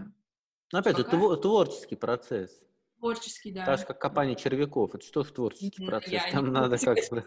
[0.72, 2.62] Ну, опять же, твор- творческий процесс.
[2.98, 3.66] Творческий, да.
[3.66, 4.96] Так же, как копание червяков.
[4.96, 6.24] Это что ж творческий процесс?
[6.32, 7.26] Там надо как бы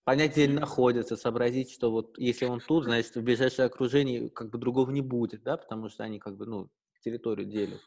[0.08, 4.50] понять, где они находятся, сообразить, что вот если он тут, значит, в ближайшее окружение как
[4.50, 6.70] бы другого не будет, да, потому что они как бы, ну,
[7.02, 7.82] территорию делят.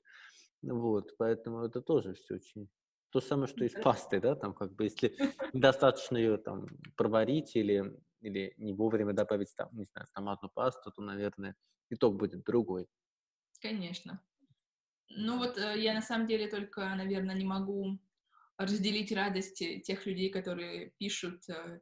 [0.61, 2.68] Вот, поэтому это тоже все очень...
[3.11, 5.16] То самое, что и с пастой, да, там как бы, если
[5.54, 11.00] недостаточно ее там проварить или, или не вовремя добавить там, не знаю, томатную пасту, то,
[11.00, 11.56] наверное,
[11.88, 12.87] итог будет другой.
[13.62, 14.22] Конечно.
[15.09, 17.98] Ну вот э, я на самом деле только, наверное, не могу
[18.59, 21.80] разделить радости тех людей, которые пишут э,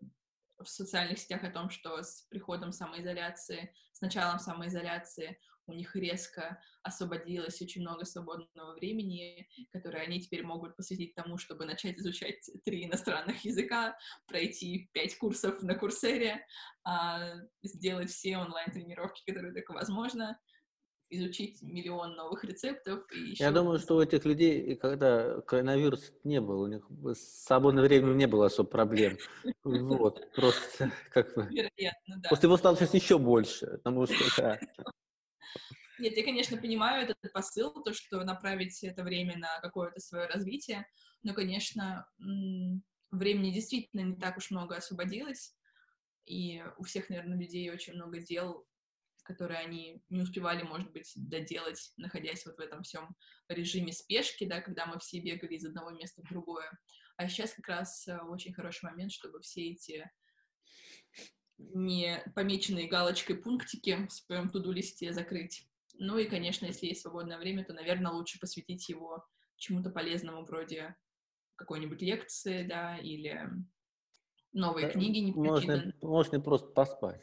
[0.58, 6.60] в социальных сетях о том, что с приходом самоизоляции, с началом самоизоляции у них резко
[6.82, 12.86] освободилось очень много свободного времени, которое они теперь могут посвятить тому, чтобы начать изучать три
[12.86, 16.44] иностранных языка, пройти пять курсов на Курсере,
[16.84, 20.40] а, сделать все онлайн-тренировки, которые только возможно,
[21.10, 23.04] изучить миллион новых рецептов.
[23.12, 23.44] И еще...
[23.44, 28.26] Я думаю, что у этих людей, когда коронавирус не был, у них свободное время не
[28.26, 29.18] было особо проблем.
[29.64, 31.46] Вот, просто как бы...
[31.50, 32.28] Вероятно, да.
[32.28, 34.60] После его стало сейчас еще больше, потому что, да.
[35.98, 40.86] Нет, я, конечно, понимаю этот посыл, то, что направить это время на какое-то свое развитие,
[41.24, 42.06] но, конечно,
[43.10, 45.56] времени действительно не так уж много освободилось,
[46.24, 48.67] и у всех, наверное, людей очень много дел,
[49.28, 53.14] которые они не успевали, может быть, доделать, находясь вот в этом всем
[53.48, 56.70] режиме спешки, да, когда мы все бегали из одного места в другое.
[57.16, 60.10] А сейчас как раз э, очень хороший момент, чтобы все эти
[61.58, 65.68] не помеченные галочкой пунктики в своем туду-листе закрыть.
[65.94, 69.24] Ну и, конечно, если есть свободное время, то, наверное, лучше посвятить его
[69.56, 70.96] чему-то полезному, вроде
[71.56, 73.46] какой-нибудь лекции, да, или
[74.52, 77.20] новые да, книги не можно, можно просто поспать.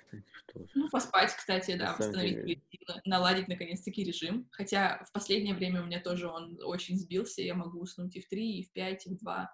[0.54, 0.70] Тоже.
[0.76, 4.48] Ну, поспать, кстати, да, восстановить силы, наладить, наконец-таки, режим.
[4.52, 8.30] Хотя в последнее время у меня тоже он очень сбился, я могу уснуть и в
[8.30, 9.52] 3, и в 5, и в 2,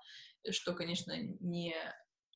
[0.51, 1.75] что, конечно, не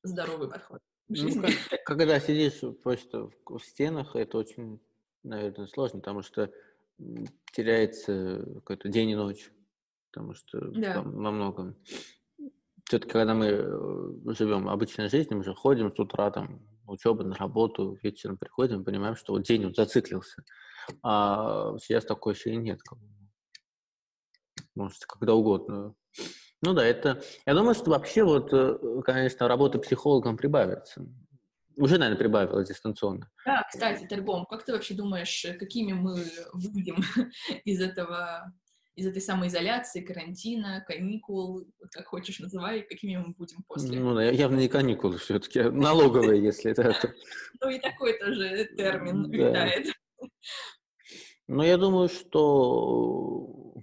[0.03, 0.81] здоровый подход.
[1.07, 1.43] Ну,
[1.85, 4.79] когда сидишь просто в стенах, это очень,
[5.23, 6.51] наверное, сложно, потому что
[7.51, 9.51] теряется какой-то день и ночь,
[10.11, 11.01] потому что да.
[11.01, 11.75] во многом
[12.85, 17.35] все-таки, когда мы э, живем обычной жизнью, мы же ходим с утра, там, учеба, на
[17.35, 20.43] работу, вечером приходим, понимаем, что вот день вот зациклился.
[21.01, 22.79] А сейчас такой еще и нет.
[24.75, 25.95] Может, когда угодно.
[26.61, 27.23] Ну да, это...
[27.45, 31.05] Я думаю, что вообще вот, э, конечно, работа психологом прибавится.
[31.77, 33.29] Уже, наверное, прибавилась дистанционно.
[33.45, 36.97] Да, кстати, Тергом, как ты вообще думаешь, какими мы выйдем
[37.65, 38.53] из этого
[38.95, 43.99] из этой самоизоляции, карантина, каникул, как хочешь называй, какими мы будем после.
[43.99, 47.13] Ну, явно не каникулы все-таки, а налоговые, если это...
[47.61, 49.87] Ну, и такой тоже термин витает.
[51.47, 53.75] Ну, я думаю, что...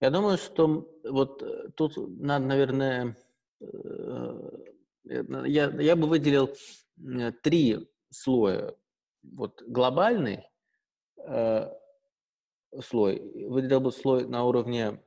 [0.00, 3.16] Я думаю, что вот э, тут надо, наверное...
[3.60, 4.50] Э,
[5.04, 6.54] я, я бы выделил
[7.42, 8.74] три слоя.
[9.22, 10.44] Вот глобальный,
[11.18, 11.68] э,
[12.82, 13.20] слой.
[13.48, 15.02] Выделил бы слой на уровне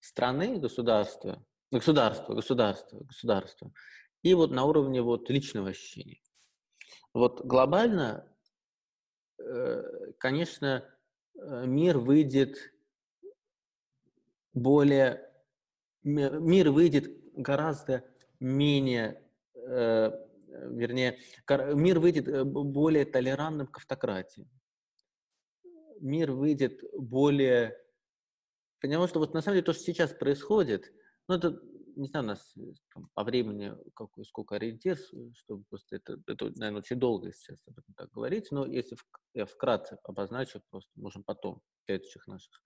[0.00, 3.72] страны, государства, государства, государства, государства,
[4.22, 6.20] и вот на уровне вот личного ощущения.
[7.12, 8.26] Вот глобально,
[9.38, 10.84] э, конечно,
[11.34, 12.56] э, мир выйдет
[14.52, 15.30] более,
[16.02, 18.04] мир выйдет гораздо
[18.40, 19.22] менее,
[19.54, 20.10] э,
[20.48, 21.18] вернее,
[21.74, 24.48] мир выйдет более толерантным к автократии
[26.00, 27.76] мир выйдет более...
[28.80, 30.92] Потому что вот на самом деле то, что сейчас происходит,
[31.28, 31.60] ну это,
[31.96, 32.54] не знаю, у нас
[32.94, 34.96] там, по времени какой, сколько ориентир,
[35.34, 39.04] чтобы просто это, это, наверное, очень долго сейчас об этом так говорить, но если в,
[39.34, 42.62] я вкратце обозначу, просто можем потом в следующих наших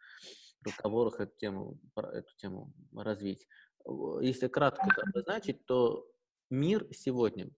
[0.64, 3.48] разговорах эту тему, эту тему развить.
[4.20, 6.06] Если кратко это обозначить, то
[6.50, 7.50] мир сегодня,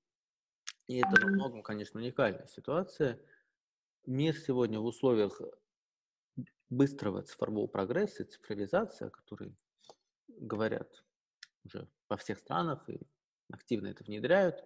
[0.87, 3.21] и это во многом, конечно, уникальная ситуация,
[4.07, 5.41] мир сегодня в условиях
[6.75, 9.57] быстрого цифрового прогресса, цифровизации, о которой
[10.29, 11.05] говорят
[11.65, 13.01] уже во всех странах и
[13.51, 14.65] активно это внедряют,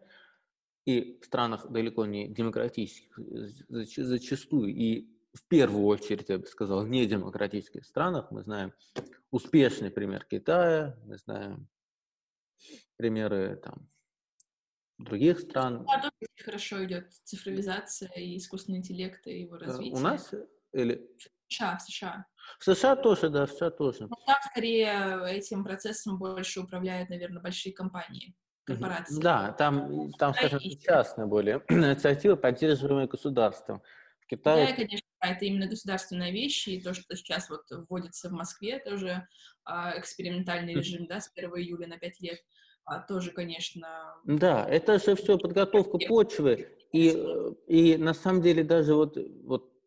[0.85, 3.19] и в странах далеко не демократических,
[3.69, 8.73] зачастую и в первую очередь, я бы сказал, не демократических странах, мы знаем
[9.31, 11.69] успешный пример Китая, мы знаем
[12.97, 13.89] примеры там,
[14.99, 15.85] других стран.
[15.85, 19.95] Да, тоже очень хорошо идет цифровизация и искусственный интеллект и его развитие.
[19.95, 20.35] У нас
[20.73, 21.09] или
[21.49, 22.27] США, в США.
[22.59, 24.07] В США тоже, да, в США тоже.
[24.09, 28.35] Но там скорее этим процессом больше управляют, наверное, большие компании,
[28.65, 29.21] корпорации.
[29.21, 33.83] Да, там, там скажем, частные более инициативы, поддерживаемые государством.
[34.29, 34.67] Китае...
[34.67, 39.27] Китай, конечно, это именно государственная вещь, и то, что сейчас вот вводится в Москве, тоже
[39.65, 42.39] а, экспериментальный режим, да, с 1 июля на 5 лет,
[42.85, 44.15] а, тоже, конечно...
[44.25, 47.11] Да, это же все подготовка почвы, и,
[47.67, 49.78] и на самом деле даже вот, вот, э,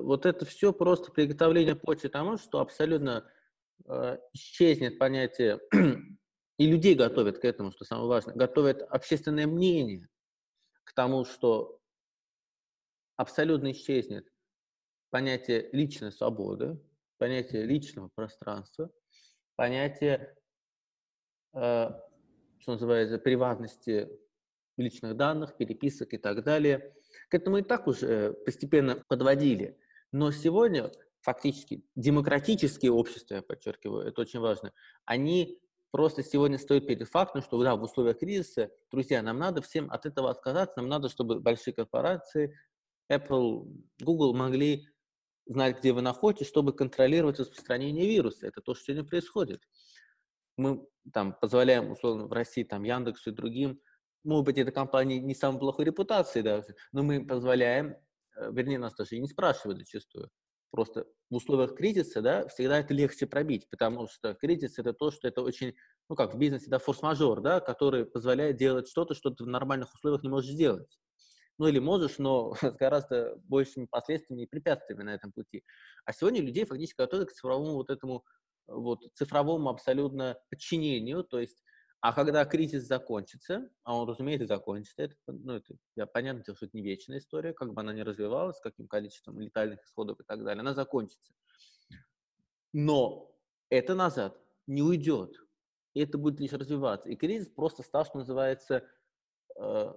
[0.00, 3.30] вот это все просто приготовление почвы тому, что абсолютно
[3.86, 5.60] э, исчезнет понятие,
[6.58, 10.08] и людей готовят к этому, что самое важное, готовят общественное мнение
[10.84, 11.80] к тому, что
[13.16, 14.26] абсолютно исчезнет
[15.10, 16.80] понятие личной свободы,
[17.18, 18.90] понятие личного пространства,
[19.56, 20.34] понятие,
[21.54, 21.90] э,
[22.58, 24.08] что называется, приватности
[24.76, 26.94] личных данных, переписок и так далее.
[27.32, 29.78] К этому и так уже постепенно подводили.
[30.12, 30.92] Но сегодня
[31.22, 34.74] фактически демократические общества, я подчеркиваю, это очень важно,
[35.06, 35.58] они
[35.92, 40.04] просто сегодня стоят перед фактом, что да, в условиях кризиса, друзья, нам надо всем от
[40.04, 42.54] этого отказаться, нам надо, чтобы большие корпорации,
[43.10, 43.66] Apple,
[44.02, 44.86] Google могли
[45.46, 48.46] знать, где вы находитесь, чтобы контролировать распространение вируса.
[48.46, 49.62] Это то, что сегодня происходит.
[50.58, 53.80] Мы там позволяем, условно, в России, там, Яндексу и другим,
[54.24, 57.96] может быть, эта компания не самой плохой репутации даже, но мы позволяем,
[58.36, 60.30] э, вернее, нас даже и не спрашивают зачастую.
[60.70, 65.28] Просто в условиях кризиса, да, всегда это легче пробить, потому что кризис это то, что
[65.28, 65.74] это очень,
[66.08, 69.92] ну как в бизнесе, да, форс-мажор, да, который позволяет делать что-то, что ты в нормальных
[69.94, 70.98] условиях не можешь сделать
[71.58, 75.64] ну или можешь, но с гораздо большими последствиями и препятствиями на этом пути.
[76.04, 78.24] А сегодня людей фактически готовят к цифровому вот этому
[78.66, 81.62] вот цифровому абсолютно подчинению, то есть
[82.02, 86.76] а когда кризис закончится, а он, разумеется, закончится, это, ну, это я, понятно, что это
[86.76, 90.62] не вечная история, как бы она ни развивалась, каким количеством летальных исходов и так далее,
[90.62, 91.32] она закончится.
[92.72, 93.32] Но
[93.70, 94.36] это назад
[94.66, 95.36] не уйдет,
[95.94, 97.08] и это будет лишь развиваться.
[97.08, 98.84] И кризис просто стал, что называется,
[99.56, 99.94] э,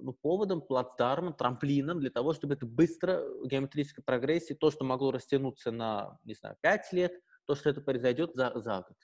[0.00, 5.10] ну, поводом, плацдармом, трамплином для того, чтобы это быстро в геометрической прогрессии, то, что могло
[5.10, 8.96] растянуться на, не знаю, 5 лет, то, что это произойдет за, за год.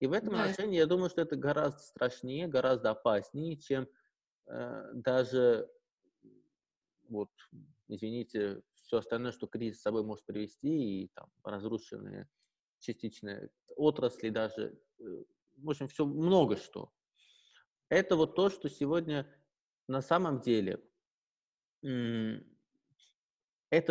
[0.00, 0.44] И в этом да.
[0.44, 3.86] отношении я думаю, что это гораздо страшнее, гораздо опаснее, чем
[4.46, 5.70] э, даже,
[7.08, 7.30] вот,
[7.86, 12.28] извините, все остальное, что кризис с собой может привести, и там разрушенные
[12.78, 15.24] частичные отрасли даже, э,
[15.58, 16.90] в общем, все много что.
[17.90, 19.26] Это вот то, что сегодня
[19.86, 20.82] на самом деле
[21.82, 22.44] это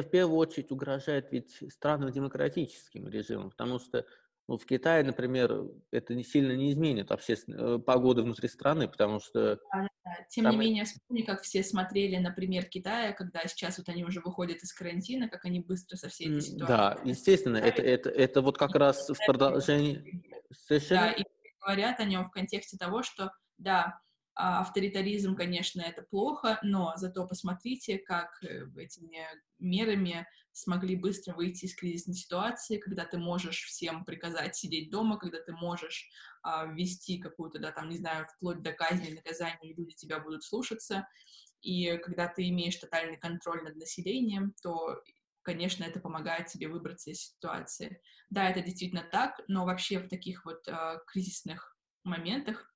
[0.04, 4.06] в первую очередь угрожает ведь странным демократическим режимам, потому что
[4.50, 9.20] ну, в Китае, например, это не сильно не изменит общественную э, погоду внутри страны, потому
[9.20, 9.60] что...
[9.72, 10.18] Да, да.
[10.32, 10.54] Тем там...
[10.54, 14.74] не менее, вспомни, как все смотрели, например, Китая, когда сейчас вот они уже выходят из
[14.74, 16.68] карантина, как они быстро со всей этой ситуацией...
[16.68, 20.24] Да, естественно, это, это, это вот как раз в продолжении...
[20.52, 21.02] Совершенно...
[21.02, 21.24] Да, и
[21.62, 24.02] говорят о нем в контексте того, что, да,
[24.34, 29.28] а, авторитаризм, конечно, это плохо, но зато посмотрите, как э, этими
[29.60, 30.26] мерами
[30.60, 35.54] смогли быстро выйти из кризисной ситуации, когда ты можешь всем приказать сидеть дома, когда ты
[35.54, 36.10] можешь
[36.42, 40.44] а, ввести какую-то, да, там, не знаю, вплоть до казни, наказания, и люди тебя будут
[40.44, 41.08] слушаться,
[41.62, 45.02] и когда ты имеешь тотальный контроль над населением, то
[45.42, 48.02] конечно, это помогает тебе выбраться из ситуации.
[48.30, 52.72] Да, это действительно так, но вообще в таких вот э, кризисных моментах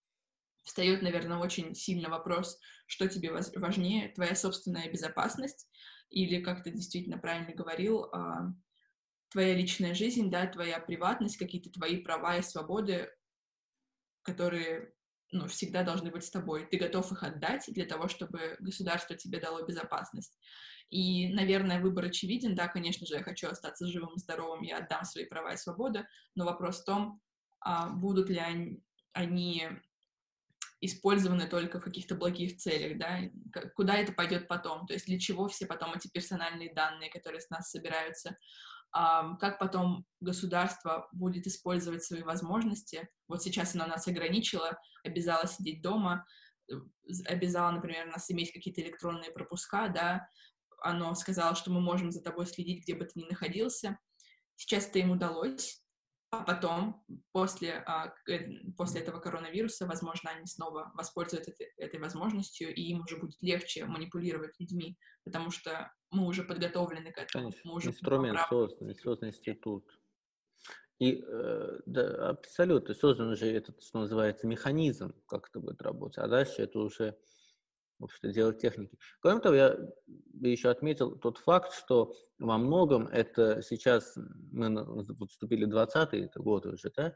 [0.64, 5.68] встает, наверное, очень сильно вопрос, что тебе важнее, твоя собственная безопасность
[6.14, 8.54] или, как ты действительно правильно говорил, а,
[9.30, 13.12] твоя личная жизнь, да, твоя приватность, какие-то твои права и свободы,
[14.22, 14.94] которые
[15.32, 16.68] ну, всегда должны быть с тобой.
[16.68, 20.38] Ты готов их отдать для того, чтобы государство тебе дало безопасность.
[20.92, 22.54] И, наверное, выбор очевиден.
[22.54, 26.08] Да, конечно же, я хочу остаться живым и здоровым, я отдам свои права и свободы,
[26.36, 27.22] но вопрос в том,
[27.60, 29.68] а, будут ли они, они
[30.86, 33.20] использованы только в каких-то благих целях, да,
[33.76, 37.50] куда это пойдет потом, то есть для чего все потом эти персональные данные, которые с
[37.50, 38.38] нас собираются,
[38.92, 43.10] как потом государство будет использовать свои возможности.
[43.28, 46.26] Вот сейчас оно нас ограничило, обязало сидеть дома,
[46.70, 46.76] э,
[47.26, 50.28] обязало, например, нас иметь какие-то электронные пропуска, да,
[50.84, 53.98] оно сказало, что мы можем за тобой следить, где бы ты ни находился.
[54.56, 55.83] Сейчас это им удалось,
[56.34, 62.74] а потом, после, а, э, после этого коронавируса, возможно, они снова воспользуются этой, этой возможностью,
[62.74, 67.52] и им уже будет легче манипулировать людьми, потому что мы уже подготовлены к этому.
[67.52, 70.00] Конечно, мы уже инструмент создан, создан институт.
[71.00, 76.18] И э, да, абсолютно создан уже этот, что называется, механизм, как это будет работать.
[76.18, 77.16] А дальше это уже
[78.04, 78.98] в общем-то, делать техники.
[79.20, 79.78] Кроме того, я
[80.08, 84.18] бы еще отметил тот факт, что во многом это сейчас
[84.52, 87.16] мы вот вступили в 20 год уже, да,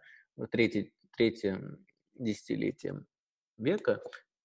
[0.51, 1.77] третье, третье
[2.15, 3.05] десятилетие
[3.57, 4.01] века,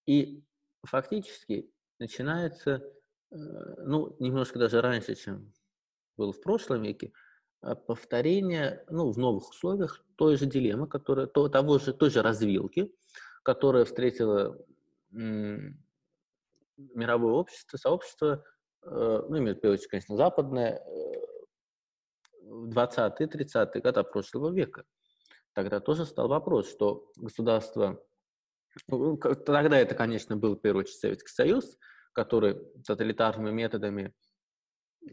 [0.07, 0.45] и
[0.85, 2.83] фактически начинается
[3.31, 5.53] ну, немножко даже раньше, чем
[6.17, 7.13] было в прошлом веке,
[7.61, 12.23] а, повторение, ну, в новых условиях той же дилеммы, которая, то, того же, той же
[12.23, 12.93] развилки,
[13.43, 14.59] которая встретила
[16.77, 18.45] мировое общество, сообщество,
[18.85, 21.13] э, ну, имеет виду, конечно, западное, э,
[22.43, 24.85] в 20-30-е годы прошлого века.
[25.55, 28.03] Тогда тоже стал вопрос, что государство,
[28.89, 31.79] ну, тогда это, конечно, был, в первую очередь, Советский Союз,
[32.13, 34.15] который тоталитарными методами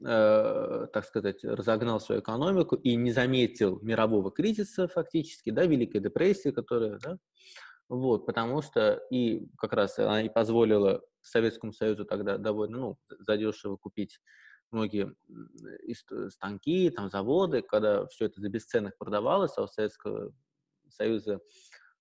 [0.05, 6.51] э, так сказать, разогнал свою экономику и не заметил мирового кризиса фактически, да, Великой депрессии,
[6.51, 7.17] которая, да,
[7.89, 13.77] вот, потому что и как раз она и позволила Советскому Союзу тогда довольно, ну, задешево
[13.77, 14.19] купить
[14.71, 15.15] многие
[16.29, 20.33] станки, там, заводы, когда все это за бесценок продавалось, а у Советского
[20.89, 21.39] Союза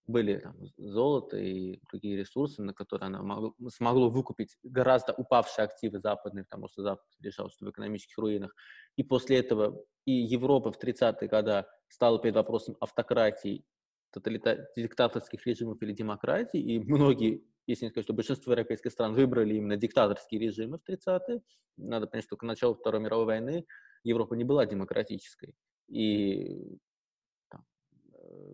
[0.07, 6.01] были там, золото и другие ресурсы, на которые она мог, смогла выкупить гораздо упавшие активы
[6.01, 8.55] западные, потому что Запад лежал в экономических руинах.
[8.97, 13.65] И после этого и Европа в 30-е годы стала перед вопросом автократии,
[14.11, 19.55] тоталита- диктаторских режимов или демократии, и многие, если не сказать, что большинство европейских стран выбрали
[19.55, 21.43] именно диктаторские режимы в 30-е.
[21.77, 23.67] Надо понять, что к началу Второй мировой войны
[24.05, 25.55] Европа не была демократической.
[25.89, 26.79] И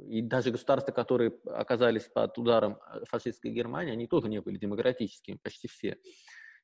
[0.07, 5.39] и даже государства, которые оказались под ударом э, фашистской Германии, они тоже не были демократическими,
[5.43, 5.99] почти все.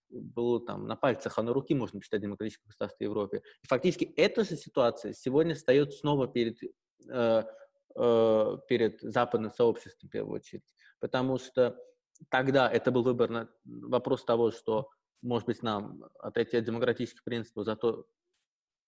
[0.08, 3.42] Было там на пальцах, а на руки можно посчитать демократическое государство в Европе.
[3.62, 7.44] И фактически эта же ситуация сегодня встает снова перед, э,
[7.96, 10.64] э, перед западным сообществом, в первую очередь.
[11.00, 11.76] Потому что
[12.28, 14.90] тогда это был выбор на вопрос того, что,
[15.22, 18.06] может быть, нам отойти от демократических принципов, зато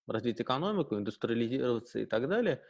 [0.06, 2.62] развить экономику, индустриализироваться и так далее.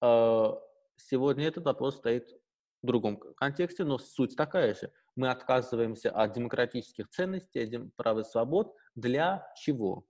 [0.00, 0.52] Э,
[0.98, 2.28] Сегодня этот вопрос стоит
[2.82, 4.92] в другом контексте, но суть такая же.
[5.16, 8.74] Мы отказываемся от демократических ценностей, от прав и свобод.
[8.94, 10.06] Для чего?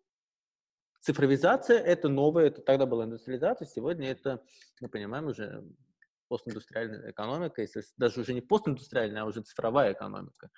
[1.01, 4.43] Цифровизация– это новое, это тогда была индустриализация, сегодня это,
[4.81, 5.65] мы понимаем, уже
[6.29, 10.51] постиндустриальная экономика, если даже уже не постиндустриальная, а уже цифровая экономика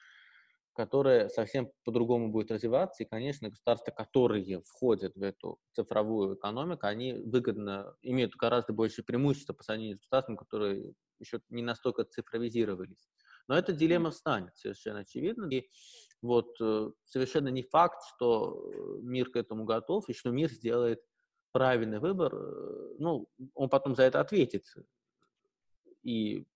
[0.81, 3.03] которая совсем по-другому будет развиваться.
[3.03, 9.53] И, конечно, государства, которые входят в эту цифровую экономику, они выгодно имеют гораздо больше преимущества
[9.53, 13.09] по сравнению с государствами, которые еще не настолько цифровизировались.
[13.49, 15.47] Но эта дилемма встанет, совершенно очевидно.
[15.47, 15.69] И
[16.23, 21.01] вот э, совершенно не факт, что мир к этому готов, и что мир сделает
[21.53, 22.35] правильный выбор.
[22.35, 24.65] Э, ну, он потом за это ответит.
[26.03, 26.47] И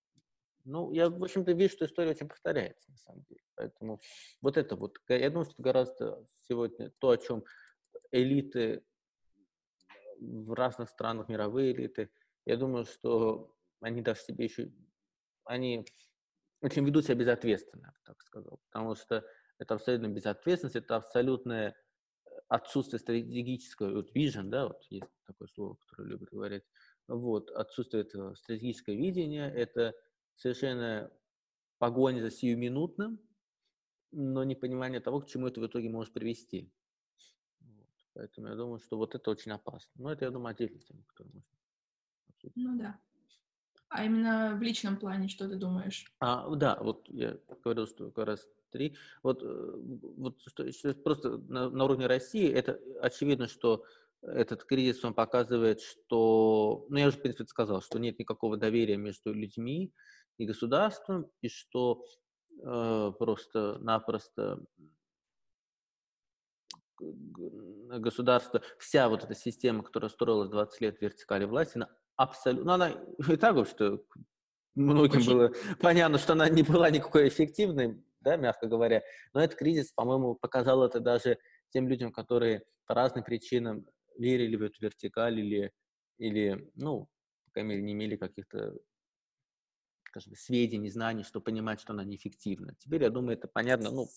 [0.65, 3.41] ну, я, в общем-то, вижу, что история очень повторяется, на самом деле.
[3.55, 4.01] Поэтому
[4.41, 7.43] вот это вот, я думаю, что гораздо сегодня то, о чем
[8.11, 8.83] элиты
[10.19, 12.09] в разных странах, мировые элиты,
[12.45, 14.71] я думаю, что они даже себе еще,
[15.43, 15.85] они
[16.61, 19.23] очень ведут себя безответственно, так сказал, потому что
[19.59, 21.75] это абсолютно безответственность, это абсолютное
[22.47, 26.63] отсутствие стратегического, вот vision, да, вот есть такое слово, которое любят говорить,
[27.07, 29.93] вот, отсутствие этого стратегического видения, это
[30.35, 31.11] совершенно
[31.77, 33.19] погоня за сиюминутным,
[34.11, 36.71] но непонимание того, к чему это в итоге может привести.
[37.59, 37.87] Вот.
[38.13, 39.91] Поэтому я думаю, что вот это очень опасно.
[39.95, 41.49] Но это, я думаю, отдельная тема, которую можно
[42.29, 42.55] обсудить.
[42.55, 42.99] Ну да.
[43.89, 46.05] А именно в личном плане, что ты думаешь?
[46.19, 48.95] А, да, вот я говорил, что как раз три.
[49.23, 49.71] Вот, э,
[50.17, 53.85] вот что, просто на, на уровне России это очевидно, что
[54.27, 58.97] этот кризис, он показывает, что, ну, я уже, в принципе, сказал, что нет никакого доверия
[58.97, 59.93] между людьми,
[60.37, 62.03] и государством, и что
[62.63, 64.59] э, просто-напросто
[66.97, 72.89] государство, вся вот эта система, которая строилась 20 лет вертикали власти, она абсолютно, ну, она
[73.33, 74.03] и так, что
[74.75, 75.33] многим Очень...
[75.33, 75.51] было
[75.81, 79.03] понятно, что она не была никакой эффективной, да, мягко говоря,
[79.33, 81.37] но этот кризис, по-моему, показал это даже
[81.69, 83.85] тем людям, которые по разным причинам
[84.17, 85.71] верили в эту вертикаль или,
[86.17, 87.09] или ну,
[87.45, 88.75] по крайней мере, не имели каких-то
[90.09, 92.75] скажем, сведений, знаний, чтобы понимать, что она неэффективна.
[92.79, 94.07] Теперь, я думаю, это понятно, ну,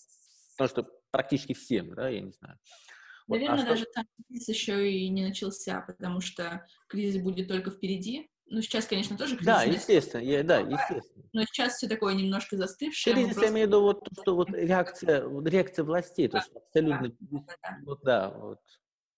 [0.56, 2.58] потому что практически всем, да, я не знаю.
[3.26, 3.92] Наверное, вот, а даже что...
[3.92, 8.30] там кризис еще и не начался, потому что кризис будет только впереди.
[8.46, 9.46] Ну, сейчас, конечно, тоже кризис.
[9.46, 11.24] Да, естественно, я, да, естественно.
[11.34, 13.14] Но сейчас все такое немножко застывшее.
[13.14, 13.46] Кризис, просто...
[13.46, 17.08] я имею в виду вот, что вот реакция, реакция властей, да, то, что абсолютно...
[17.20, 18.60] Да, да, Вот, да, вот.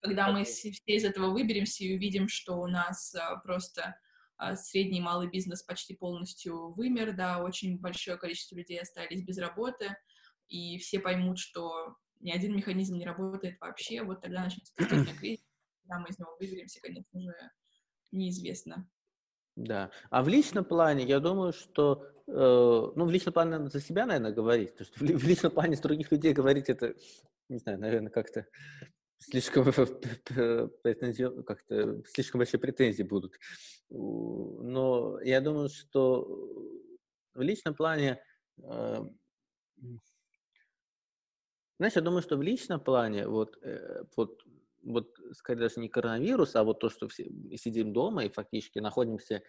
[0.00, 3.96] Когда мы все из этого выберемся и увидим, что у нас а, просто
[4.36, 9.38] а, средний и малый бизнес почти полностью вымер, да, очень большое количество людей остались без
[9.38, 9.96] работы,
[10.48, 15.44] и все поймут, что ни один механизм не работает вообще, вот тогда начнется действительно кризис,
[15.82, 17.34] когда мы из него выберемся, конечно же,
[18.10, 18.88] неизвестно.
[19.56, 19.90] Да.
[20.08, 24.32] А в личном плане, я думаю, что ну, в личном плане надо за себя, наверное,
[24.32, 24.72] говорить.
[24.72, 26.94] Потому что в личном плане с других людей говорить это,
[27.48, 28.46] не знаю, наверное, как-то
[29.20, 29.64] слишком
[31.44, 33.38] как-то слишком большие претензии будут.
[33.88, 36.24] Но я думаю, что
[37.34, 38.22] в личном плане
[38.62, 39.04] э,
[41.80, 44.42] знаешь, я думаю, что в личном плане вот, э, вот,
[44.82, 47.24] вот скорее даже не коронавирус, а вот то, что все
[47.56, 49.42] сидим дома и фактически находимся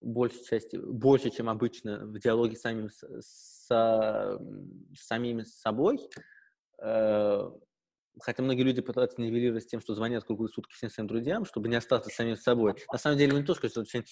[0.00, 6.00] большей части, больше, чем обычно в диалоге с самим, с, с, с самими собой,
[6.80, 7.50] э,
[8.20, 11.76] хотя многие люди пытаются нивелировать тем, что звонят круглые сутки всем своим друзьям, чтобы не
[11.76, 12.74] остаться самим собой.
[12.92, 14.04] На самом деле, мне тоже кажется, очень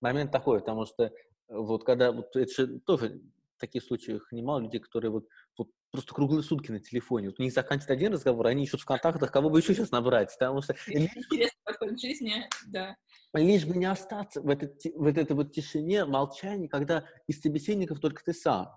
[0.00, 1.12] момент такой, потому что
[1.48, 3.20] вот когда, вот это же тоже
[3.62, 7.28] таких случаях немало людей, которые вот, вот просто круглые сутки на телефоне.
[7.28, 10.32] Вот у них заканчивается один разговор, они ищут в контактах, кого бы еще сейчас набрать,
[10.36, 10.74] потому что...
[10.88, 12.96] Интересный подход жизни, да.
[13.34, 18.24] Лишь бы не остаться в, этой, в этой вот тишине, молчании, когда из собеседников только
[18.24, 18.68] ты сам.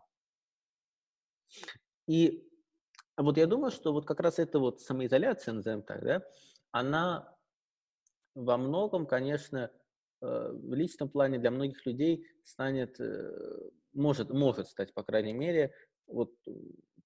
[2.07, 2.47] И
[3.23, 6.23] вот я думаю, что вот как раз эта вот самоизоляция, назовем так, да,
[6.71, 7.35] она
[8.33, 9.71] во многом, конечно,
[10.21, 15.73] э, в личном плане для многих людей станет, э, может, может стать, по крайней мере,
[16.07, 16.33] вот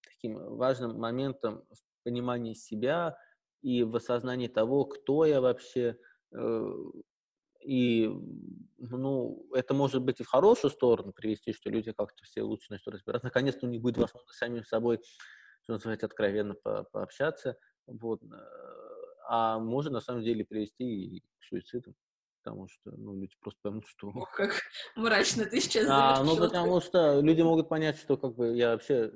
[0.01, 3.18] таким важным моментом в понимании себя
[3.62, 5.97] и в осознании того, кто я вообще.
[6.32, 6.74] Э,
[7.62, 8.10] и,
[8.78, 12.95] ну, это может быть и в хорошую сторону привести, что люди как-то все лучше начнут
[12.95, 13.28] разбираться.
[13.28, 15.01] Наконец-то у них будет возможность самим собой
[15.70, 17.56] что называется, откровенно по пообщаться.
[17.86, 18.24] Вот.
[18.24, 18.28] Э,
[19.28, 21.94] а может, на самом деле, привести и к суициду.
[22.44, 24.08] Потому что, ну, люди просто поймут, что...
[24.08, 24.62] Ох, как
[24.96, 29.12] мрачно ты сейчас а, Ну, потому что люди могут понять, что, как бы, я вообще...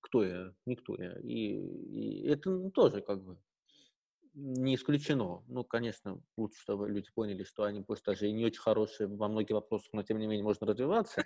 [0.00, 0.54] Кто я?
[0.64, 1.18] Никто я.
[1.20, 3.38] И, и это ну, тоже, как бы,
[4.32, 5.42] не исключено.
[5.48, 9.28] Ну, конечно, лучше, чтобы люди поняли, что они пусть даже и не очень хорошие во
[9.28, 11.22] многих вопросах, но тем не менее можно развиваться.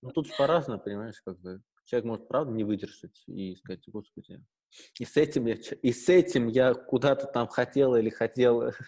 [0.00, 4.42] Но тут по-разному, понимаешь, как бы человек может правда не выдержать и сказать, господи,
[4.98, 8.74] и с этим я, и с этим я куда-то там хотела или хотела.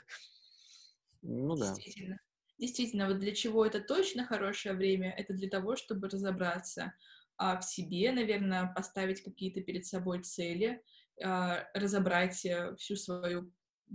[1.29, 1.75] Ну да.
[1.75, 2.21] Действительно.
[2.59, 6.95] Действительно, вот для чего это точно хорошее время, это для того, чтобы разобраться
[7.37, 10.81] а, в себе, наверное, поставить какие-то перед собой цели,
[11.23, 13.53] а, разобрать э, всю свою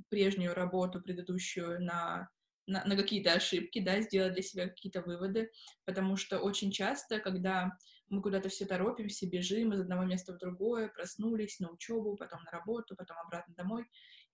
[0.09, 2.29] прежнюю работу, предыдущую на,
[2.67, 5.51] на, на какие-то ошибки, да, сделать для себя какие-то выводы,
[5.85, 7.71] потому что очень часто, когда
[8.09, 12.51] мы куда-то все торопимся, бежим из одного места в другое, проснулись на учебу, потом на
[12.51, 13.85] работу, потом обратно домой,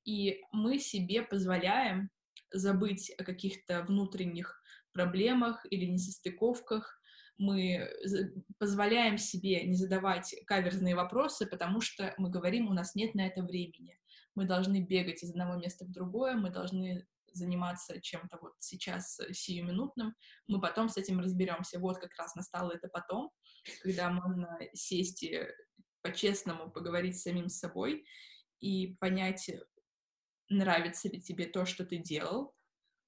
[0.04, 2.10] и мы себе позволяем
[2.52, 4.62] забыть о каких-то внутренних
[4.94, 6.98] проблемах или несостыковках,
[7.38, 7.88] мы
[8.58, 13.44] позволяем себе не задавать каверзные вопросы, потому что мы говорим, у нас нет на это
[13.44, 14.00] времени.
[14.34, 17.06] Мы должны бегать из одного места в другое, мы должны
[17.38, 20.16] заниматься чем-то вот сейчас сиюминутным,
[20.48, 21.80] мы потом с этим разберемся.
[21.80, 23.32] Вот как раз настало это потом,
[23.82, 25.48] когда можно сесть и
[26.02, 28.06] по-честному поговорить с самим собой
[28.60, 29.50] и понять,
[30.50, 32.54] нравится ли тебе то, что ты делал,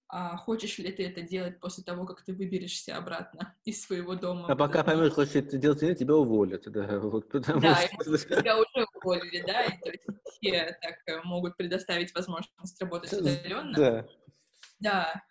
[0.10, 4.48] а хочешь ли ты это делать после того, как ты выберешься обратно из своего дома.
[4.48, 8.18] А пока поймешь, хочешь это делать или тебя уволят, да, вот, потому да, что...
[8.18, 13.74] тебя уже уволили, да, и то есть все так э, могут предоставить возможность работать удаленно.
[13.76, 14.08] Да.
[14.80, 15.24] Да,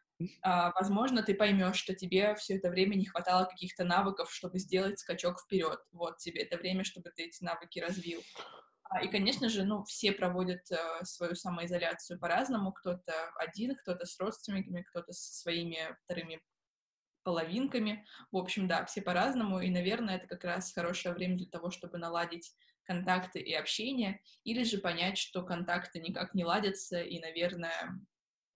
[0.43, 4.99] а, возможно, ты поймешь, что тебе все это время не хватало каких-то навыков, чтобы сделать
[4.99, 5.79] скачок вперед.
[5.93, 8.21] Вот тебе это время, чтобы ты эти навыки развил.
[8.91, 12.73] А, и, конечно же, ну, все проводят э, свою самоизоляцию по-разному.
[12.73, 16.41] Кто-то один, кто-то с родственниками, кто-то со своими вторыми
[17.23, 18.07] половинками.
[18.33, 19.61] В общем, да, все по-разному.
[19.61, 24.65] И, наверное, это как раз хорошее время для того, чтобы наладить контакты и общение, или
[24.65, 28.01] же понять, что контакты никак не ладятся, и, наверное,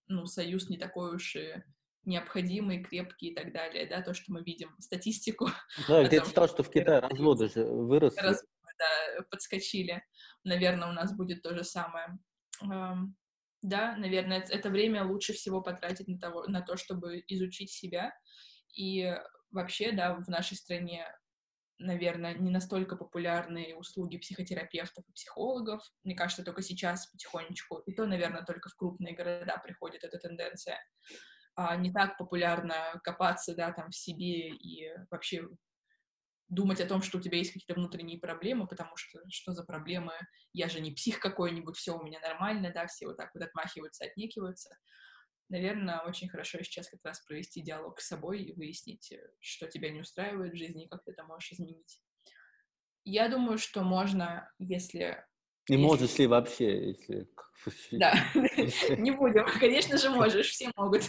[0.07, 1.63] ну, союз не такой уж и
[2.05, 5.51] необходимый, крепкий и так далее, да, то, что мы видим статистику.
[5.87, 8.21] Да, где-то читал, что в Китае разводы же выросли.
[8.21, 8.49] Разводы,
[8.83, 10.05] да, подскочили.
[10.45, 12.19] Наверное, у нас будет то же самое.
[13.63, 18.13] Да, наверное, это время лучше всего потратить на, того, на то, чтобы изучить себя.
[18.77, 19.15] И
[19.51, 21.07] вообще, да, в нашей стране
[21.83, 25.83] наверное, не настолько популярные услуги психотерапевтов и психологов.
[26.05, 30.79] Мне кажется, только сейчас потихонечку, и то, наверное, только в крупные города приходит эта тенденция.
[31.55, 35.49] А не так популярно копаться, да, там в себе и вообще
[36.53, 40.13] думать о том, что у тебя есть какие-то внутренние проблемы, потому что что за проблемы?
[40.53, 44.05] Я же не псих какой-нибудь, все у меня нормально, да, все вот так вот отмахиваются,
[44.05, 44.71] отнекиваются
[45.53, 49.91] наверное, очень хорошо сейчас как раз провести диалог с собой и выяснить, э, что тебя
[49.91, 52.01] не устраивает в жизни и как ты это можешь изменить.
[53.05, 55.25] Я думаю, что можно, если...
[55.69, 55.87] Не если...
[55.87, 57.29] можешь ли вообще, если...
[57.93, 58.15] Да,
[58.97, 59.47] не будем.
[59.61, 61.03] Конечно же, можешь, все могут.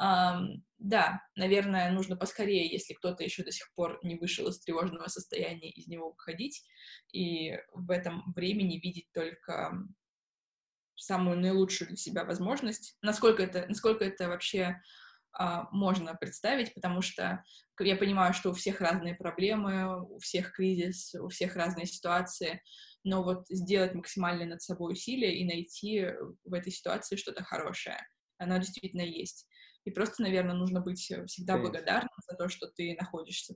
[0.00, 5.70] Да, наверное, нужно поскорее, если кто-то еще до сих пор не вышел из тревожного состояния,
[5.70, 6.64] из него выходить,
[7.12, 9.74] и в этом времени видеть только
[10.96, 14.80] самую наилучшую для себя возможность, насколько это, насколько это вообще
[15.32, 17.44] а, можно представить, потому что
[17.78, 22.62] я понимаю, что у всех разные проблемы, у всех кризис, у всех разные ситуации,
[23.04, 26.06] но вот сделать максимальное над собой усилие и найти
[26.44, 27.98] в этой ситуации что-то хорошее,
[28.38, 29.46] оно действительно есть.
[29.84, 31.62] И просто, наверное, нужно быть всегда Конечно.
[31.62, 33.54] благодарным за то, что ты находишься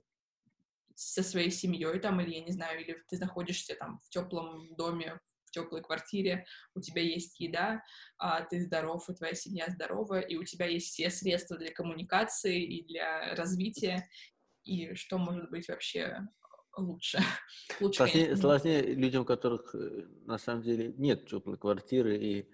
[0.95, 5.19] со своей семьей там, или, я не знаю, или ты находишься там в теплом доме,
[5.55, 7.81] теплой квартире, у тебя есть еда,
[8.17, 12.61] а ты здоров, и твоя семья здорова, и у тебя есть все средства для коммуникации
[12.61, 14.07] и для развития,
[14.63, 16.19] и что может быть вообще
[16.75, 17.19] лучше.
[17.79, 22.49] лучше сложнее, сложнее людям, у которых э, на самом деле нет теплой квартиры и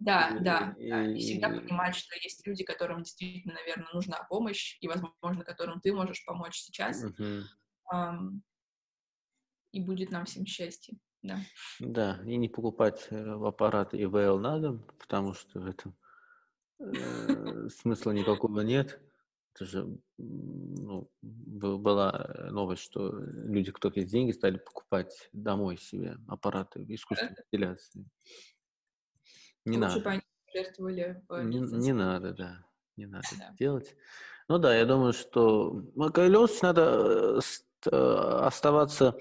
[0.00, 1.06] да, и, да, и, да.
[1.06, 1.60] И всегда и...
[1.60, 6.56] понимать, что есть люди, которым действительно, наверное, нужна помощь, и, возможно, которым ты можешь помочь
[6.56, 7.04] сейчас.
[7.92, 8.40] Um,
[9.72, 11.40] и будет нам всем счастье да.
[11.80, 15.96] Да, и не покупать э, аппарат ИВЛ на дом, потому что в этом
[16.78, 19.00] э, смысла никакого нет.
[19.54, 26.84] Это же ну, была новость, что люди, кто есть деньги, стали покупать домой себе аппараты
[26.88, 28.04] искусственной вентиляции.
[29.64, 30.22] Не Лучше надо.
[30.52, 32.64] жертвовали не, не надо, да.
[32.96, 33.52] Не надо да.
[33.58, 33.96] делать.
[34.48, 37.40] Ну да, я думаю, что Макалёс надо
[37.90, 39.16] э, оставаться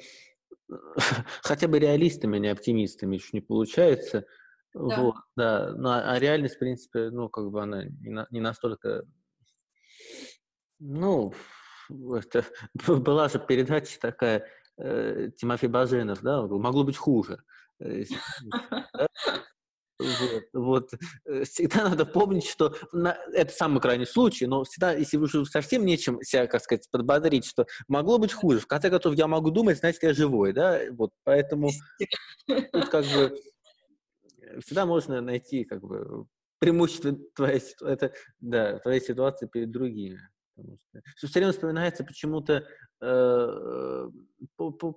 [1.42, 4.26] хотя бы реалистами, а не оптимистами еще не получается.
[4.74, 5.02] Да.
[5.02, 5.74] Вот, да.
[5.76, 9.06] Ну, а, а реальность, в принципе, ну, как бы она не, на, не настолько...
[10.80, 11.34] Ну,
[11.90, 12.46] это,
[12.88, 17.44] была же передача такая, э, Тимофей Баженов, да, могло быть хуже.
[20.04, 20.94] Э, вот, вот.
[21.26, 25.86] Э, всегда надо помнить, что на, это самый крайний случай, но всегда, если уже совсем
[25.86, 28.60] нечем себя, как сказать, подбодрить, что могло быть хуже.
[28.60, 31.70] В конце концов, я могу думать, значит, я живой, да, вот, поэтому
[32.48, 33.40] тут как бы
[34.62, 36.26] всегда можно найти как бы
[36.60, 40.20] преимущество твоей, это, да, твоей ситуации перед другими.
[40.56, 42.64] Потому что все время вспоминается почему-то,
[43.02, 44.10] э,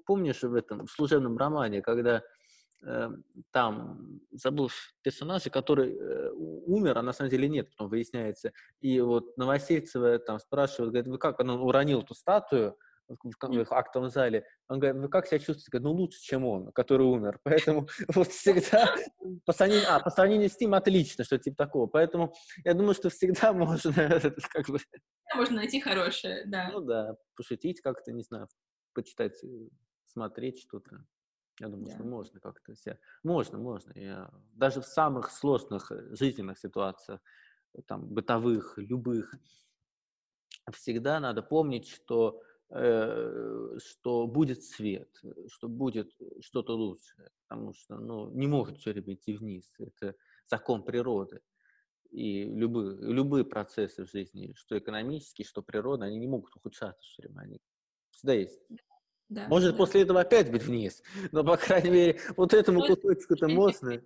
[0.05, 2.23] помнишь в этом в служебном романе, когда э,
[3.53, 4.71] там, забыл
[5.03, 8.53] персонажа, который э, умер, а на самом деле нет, потом выясняется.
[8.81, 12.77] И вот Новосельцева там спрашивает, говорит, вы как, он уронил эту статую,
[13.09, 15.71] в, в актовом зале, он говорит, вы как себя чувствуете?
[15.71, 17.41] Говорит, ну лучше, чем он, который умер.
[17.43, 18.95] Поэтому вот всегда
[19.45, 21.87] по сравнению, а, по сравнению с ним отлично, что типа такого.
[21.87, 24.21] Поэтому я думаю, что всегда можно
[24.51, 24.79] как бы...
[25.35, 26.71] Можно найти хорошее, да.
[26.73, 28.49] Ну да, пошутить как-то, не знаю,
[28.95, 29.69] почитать, э,
[30.07, 31.05] смотреть что-то.
[31.59, 31.95] Я думаю, yeah.
[31.95, 32.99] что можно как-то себя...
[33.23, 33.93] Можно, можно.
[33.95, 34.31] Я...
[34.53, 37.21] Даже в самых сложных э, жизненных ситуациях,
[37.75, 39.35] э, там, бытовых, любых,
[40.73, 45.09] всегда надо помнить, что, э, что будет свет,
[45.49, 47.31] что будет что-то лучшее.
[47.49, 49.73] Потому что ну, не может все время идти вниз.
[49.79, 50.15] Это
[50.47, 51.41] закон природы.
[52.11, 57.23] И любые, любые процессы в жизни, что экономические, что природа, они не могут ухудшаться все
[57.23, 57.41] время.
[57.41, 57.61] Они
[58.11, 58.61] всегда есть
[59.29, 59.79] да, Может да.
[59.79, 61.03] после этого опять быть вниз,
[61.33, 64.01] но, по крайней мере, вот этому кусочку-то можно.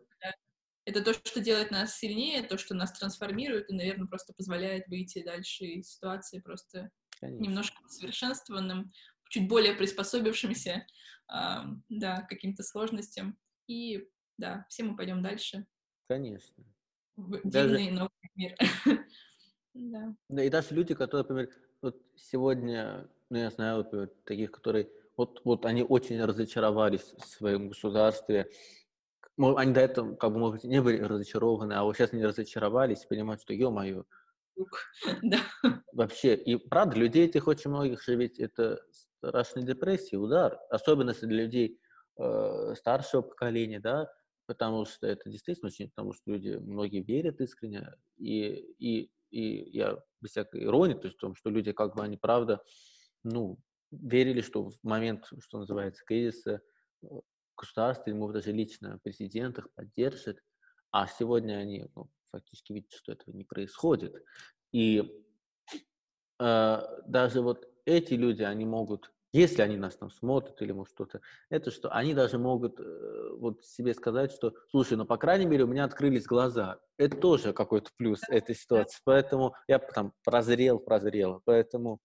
[0.86, 5.22] Это то, что делает нас сильнее, то, что нас трансформирует и, наверное, просто позволяет выйти
[5.22, 6.90] дальше из ситуации просто
[7.20, 7.42] Конечно.
[7.42, 8.90] немножко совершенствованным,
[9.28, 10.86] чуть более приспособившимся,
[11.32, 11.56] э,
[11.90, 13.38] да, к каким-то сложностям.
[13.66, 14.08] И,
[14.38, 15.66] да, все мы пойдем дальше.
[16.08, 16.64] Конечно.
[17.16, 17.76] В даже...
[17.76, 18.56] дивный новый мир.
[19.74, 20.14] да.
[20.30, 21.50] да, и даже люди, которые, например,
[21.82, 24.90] вот сегодня, ну, я знаю, вот, таких, которые
[25.20, 28.50] вот, вот они очень разочаровались в своем государстве.
[29.36, 33.04] Они до этого, как бы, может быть, не были разочарованы, а вот сейчас они разочаровались,
[33.04, 34.04] понимают, что, ё-моё,
[35.22, 35.40] да.
[35.92, 41.44] вообще, и правда, людей этих очень многих же ведь это страшная депрессия, удар, особенно для
[41.44, 41.78] людей
[42.18, 44.10] э, старшего поколения, да,
[44.46, 49.98] потому что это действительно очень, потому что люди, многие верят искренне, и, и, и я
[50.22, 52.62] без всякой иронии, то есть в том, что люди, как бы, они правда,
[53.22, 53.58] ну,
[53.90, 56.60] верили, что в момент, что называется, кризиса
[57.02, 57.06] э,
[57.56, 60.40] государство, ему даже лично президент их поддержит,
[60.90, 64.14] а сегодня они ну, фактически видят, что этого не происходит.
[64.72, 65.24] И
[66.38, 71.20] э, даже вот эти люди, они могут, если они нас там смотрят или может что-то,
[71.48, 75.64] это что они даже могут э, вот себе сказать, что, слушай, ну по крайней мере
[75.64, 76.80] у меня открылись глаза.
[76.96, 79.00] Это тоже какой-то плюс этой ситуации.
[79.04, 81.42] Поэтому я там прозрел, прозрел.
[81.44, 82.00] Поэтому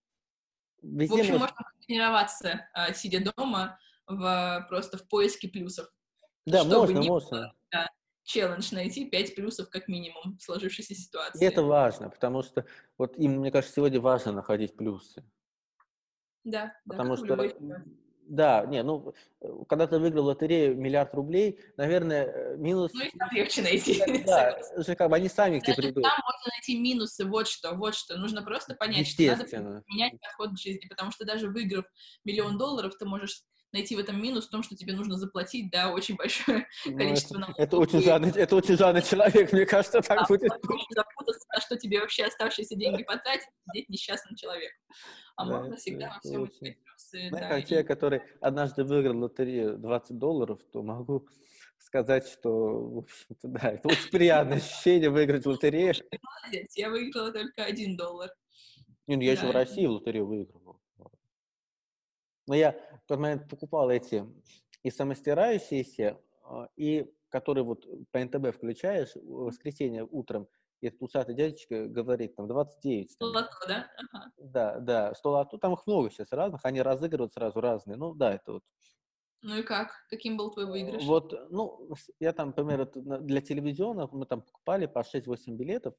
[0.86, 1.56] Везде в общем, можно
[1.86, 5.88] тренироваться, а, сидя дома, в, просто в поиске плюсов.
[6.46, 7.54] Да, можно, можно.
[7.72, 7.90] Да,
[8.24, 11.44] челлендж найти 5 плюсов как минимум в сложившейся ситуации.
[11.44, 12.66] И это важно, потому что
[12.98, 15.24] вот им, мне кажется, сегодня важно находить плюсы.
[16.44, 17.84] Да, потому да, что
[18.28, 22.92] да, не, ну, э, когда ты выиграл лотерею миллиард рублей, наверное, э, минус...
[22.94, 24.02] Ну, их там легче найти.
[24.26, 26.04] Да, уже как бы они сами к тебе придут.
[26.04, 28.18] там можно найти минусы, вот что, вот что.
[28.18, 31.86] Нужно просто понять, что надо менять подход к жизни, потому что даже выиграв
[32.24, 33.44] миллион долларов, ты можешь
[33.76, 37.38] найти в этом минус в том, что тебе нужно заплатить, да, очень большое ну, количество
[37.38, 37.60] налогов.
[37.60, 40.50] Это, очень жадный, это очень жадный человек, мне кажется, так да, будет.
[40.90, 44.78] Запутаться, на что тебе вообще оставшиеся деньги потратить, сидеть несчастным человеком.
[45.36, 46.50] А да, можно всегда во всем
[47.16, 47.42] искать плюсы.
[47.42, 47.68] Да, как и...
[47.68, 51.28] человек, который однажды выиграл лотерею 20 долларов, то могу
[51.78, 55.94] сказать, что, в общем-то, да, это очень приятное ощущение выиграть лотерею.
[56.22, 58.32] Молодец, я выиграла только один доллар.
[59.08, 59.42] Не, ну я да.
[59.42, 60.82] еще в России в лотерею выиграл.
[62.48, 64.26] Но я в тот момент покупал эти
[64.84, 70.48] и самостирающиеся, а, и которые вот по НТБ включаешь в воскресенье утром,
[70.82, 73.12] и этот усатый дядечка говорит, там, 29.
[73.12, 73.90] Сто лото, да?
[73.98, 74.32] Ага.
[74.38, 78.34] Да, да, сто лото, там их много сейчас разных, они разыгрывают сразу разные, ну, да,
[78.34, 78.64] это вот.
[79.42, 79.92] Ну и как?
[80.10, 81.04] Каким был твой выигрыш?
[81.04, 85.94] Вот, ну, я там, например, для телевизионных мы там покупали по 6-8 билетов,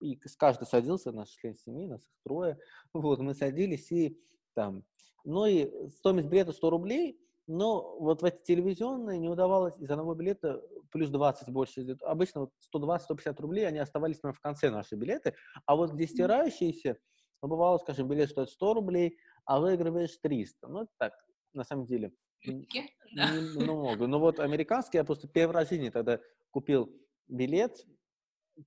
[0.00, 2.58] и с каждый садился, наш член семьи, нас их трое,
[2.92, 4.18] вот, мы садились и
[4.54, 4.84] там
[5.24, 10.14] ну и стоимость билета 100 рублей, но вот в эти телевизионные не удавалось из одного
[10.14, 11.96] билета плюс 20 больше.
[12.02, 15.34] Обычно вот 120-150 рублей, они оставались прямо в конце наши билеты.
[15.66, 16.96] А вот где стирающиеся,
[17.42, 20.68] ну, бывало, скажем, билет стоит 100 рублей, а выигрываешь 300.
[20.68, 21.12] Ну, это так,
[21.52, 22.12] на самом деле,
[22.44, 24.06] немного.
[24.06, 26.20] Но вот американский, я просто первый раз в жизни тогда
[26.50, 26.94] купил
[27.28, 27.84] билет,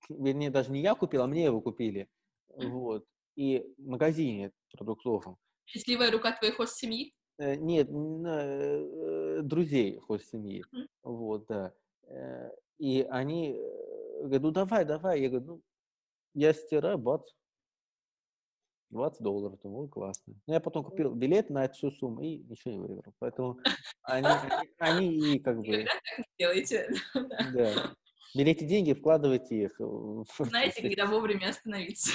[0.09, 2.07] вернее, даже не я купил, а мне его купили.
[2.47, 3.05] Вот.
[3.35, 5.37] И в магазине продуктовом.
[5.65, 7.09] Счастливая рука твоей хост-семьи?
[7.09, 10.63] Э, нет, э, друзей хост-семьи.
[10.73, 10.87] Mm.
[11.03, 11.73] Вот, да.
[12.07, 13.59] Э, и они
[14.19, 15.21] говорят, ну давай, давай.
[15.21, 15.61] Я говорю, ну,
[16.33, 17.29] я стираю, бац,
[18.93, 20.35] 20 долларов, думаю, классно.
[20.47, 23.13] Но я потом купил билет на всю сумму и ничего не выиграл.
[23.19, 23.59] Поэтому
[24.03, 24.27] они,
[24.77, 25.85] они и как бы...
[26.37, 26.89] делаете.
[27.53, 27.93] Да.
[28.35, 29.79] Берите деньги, вкладывайте их.
[30.39, 32.11] Знаете, когда вовремя остановиться.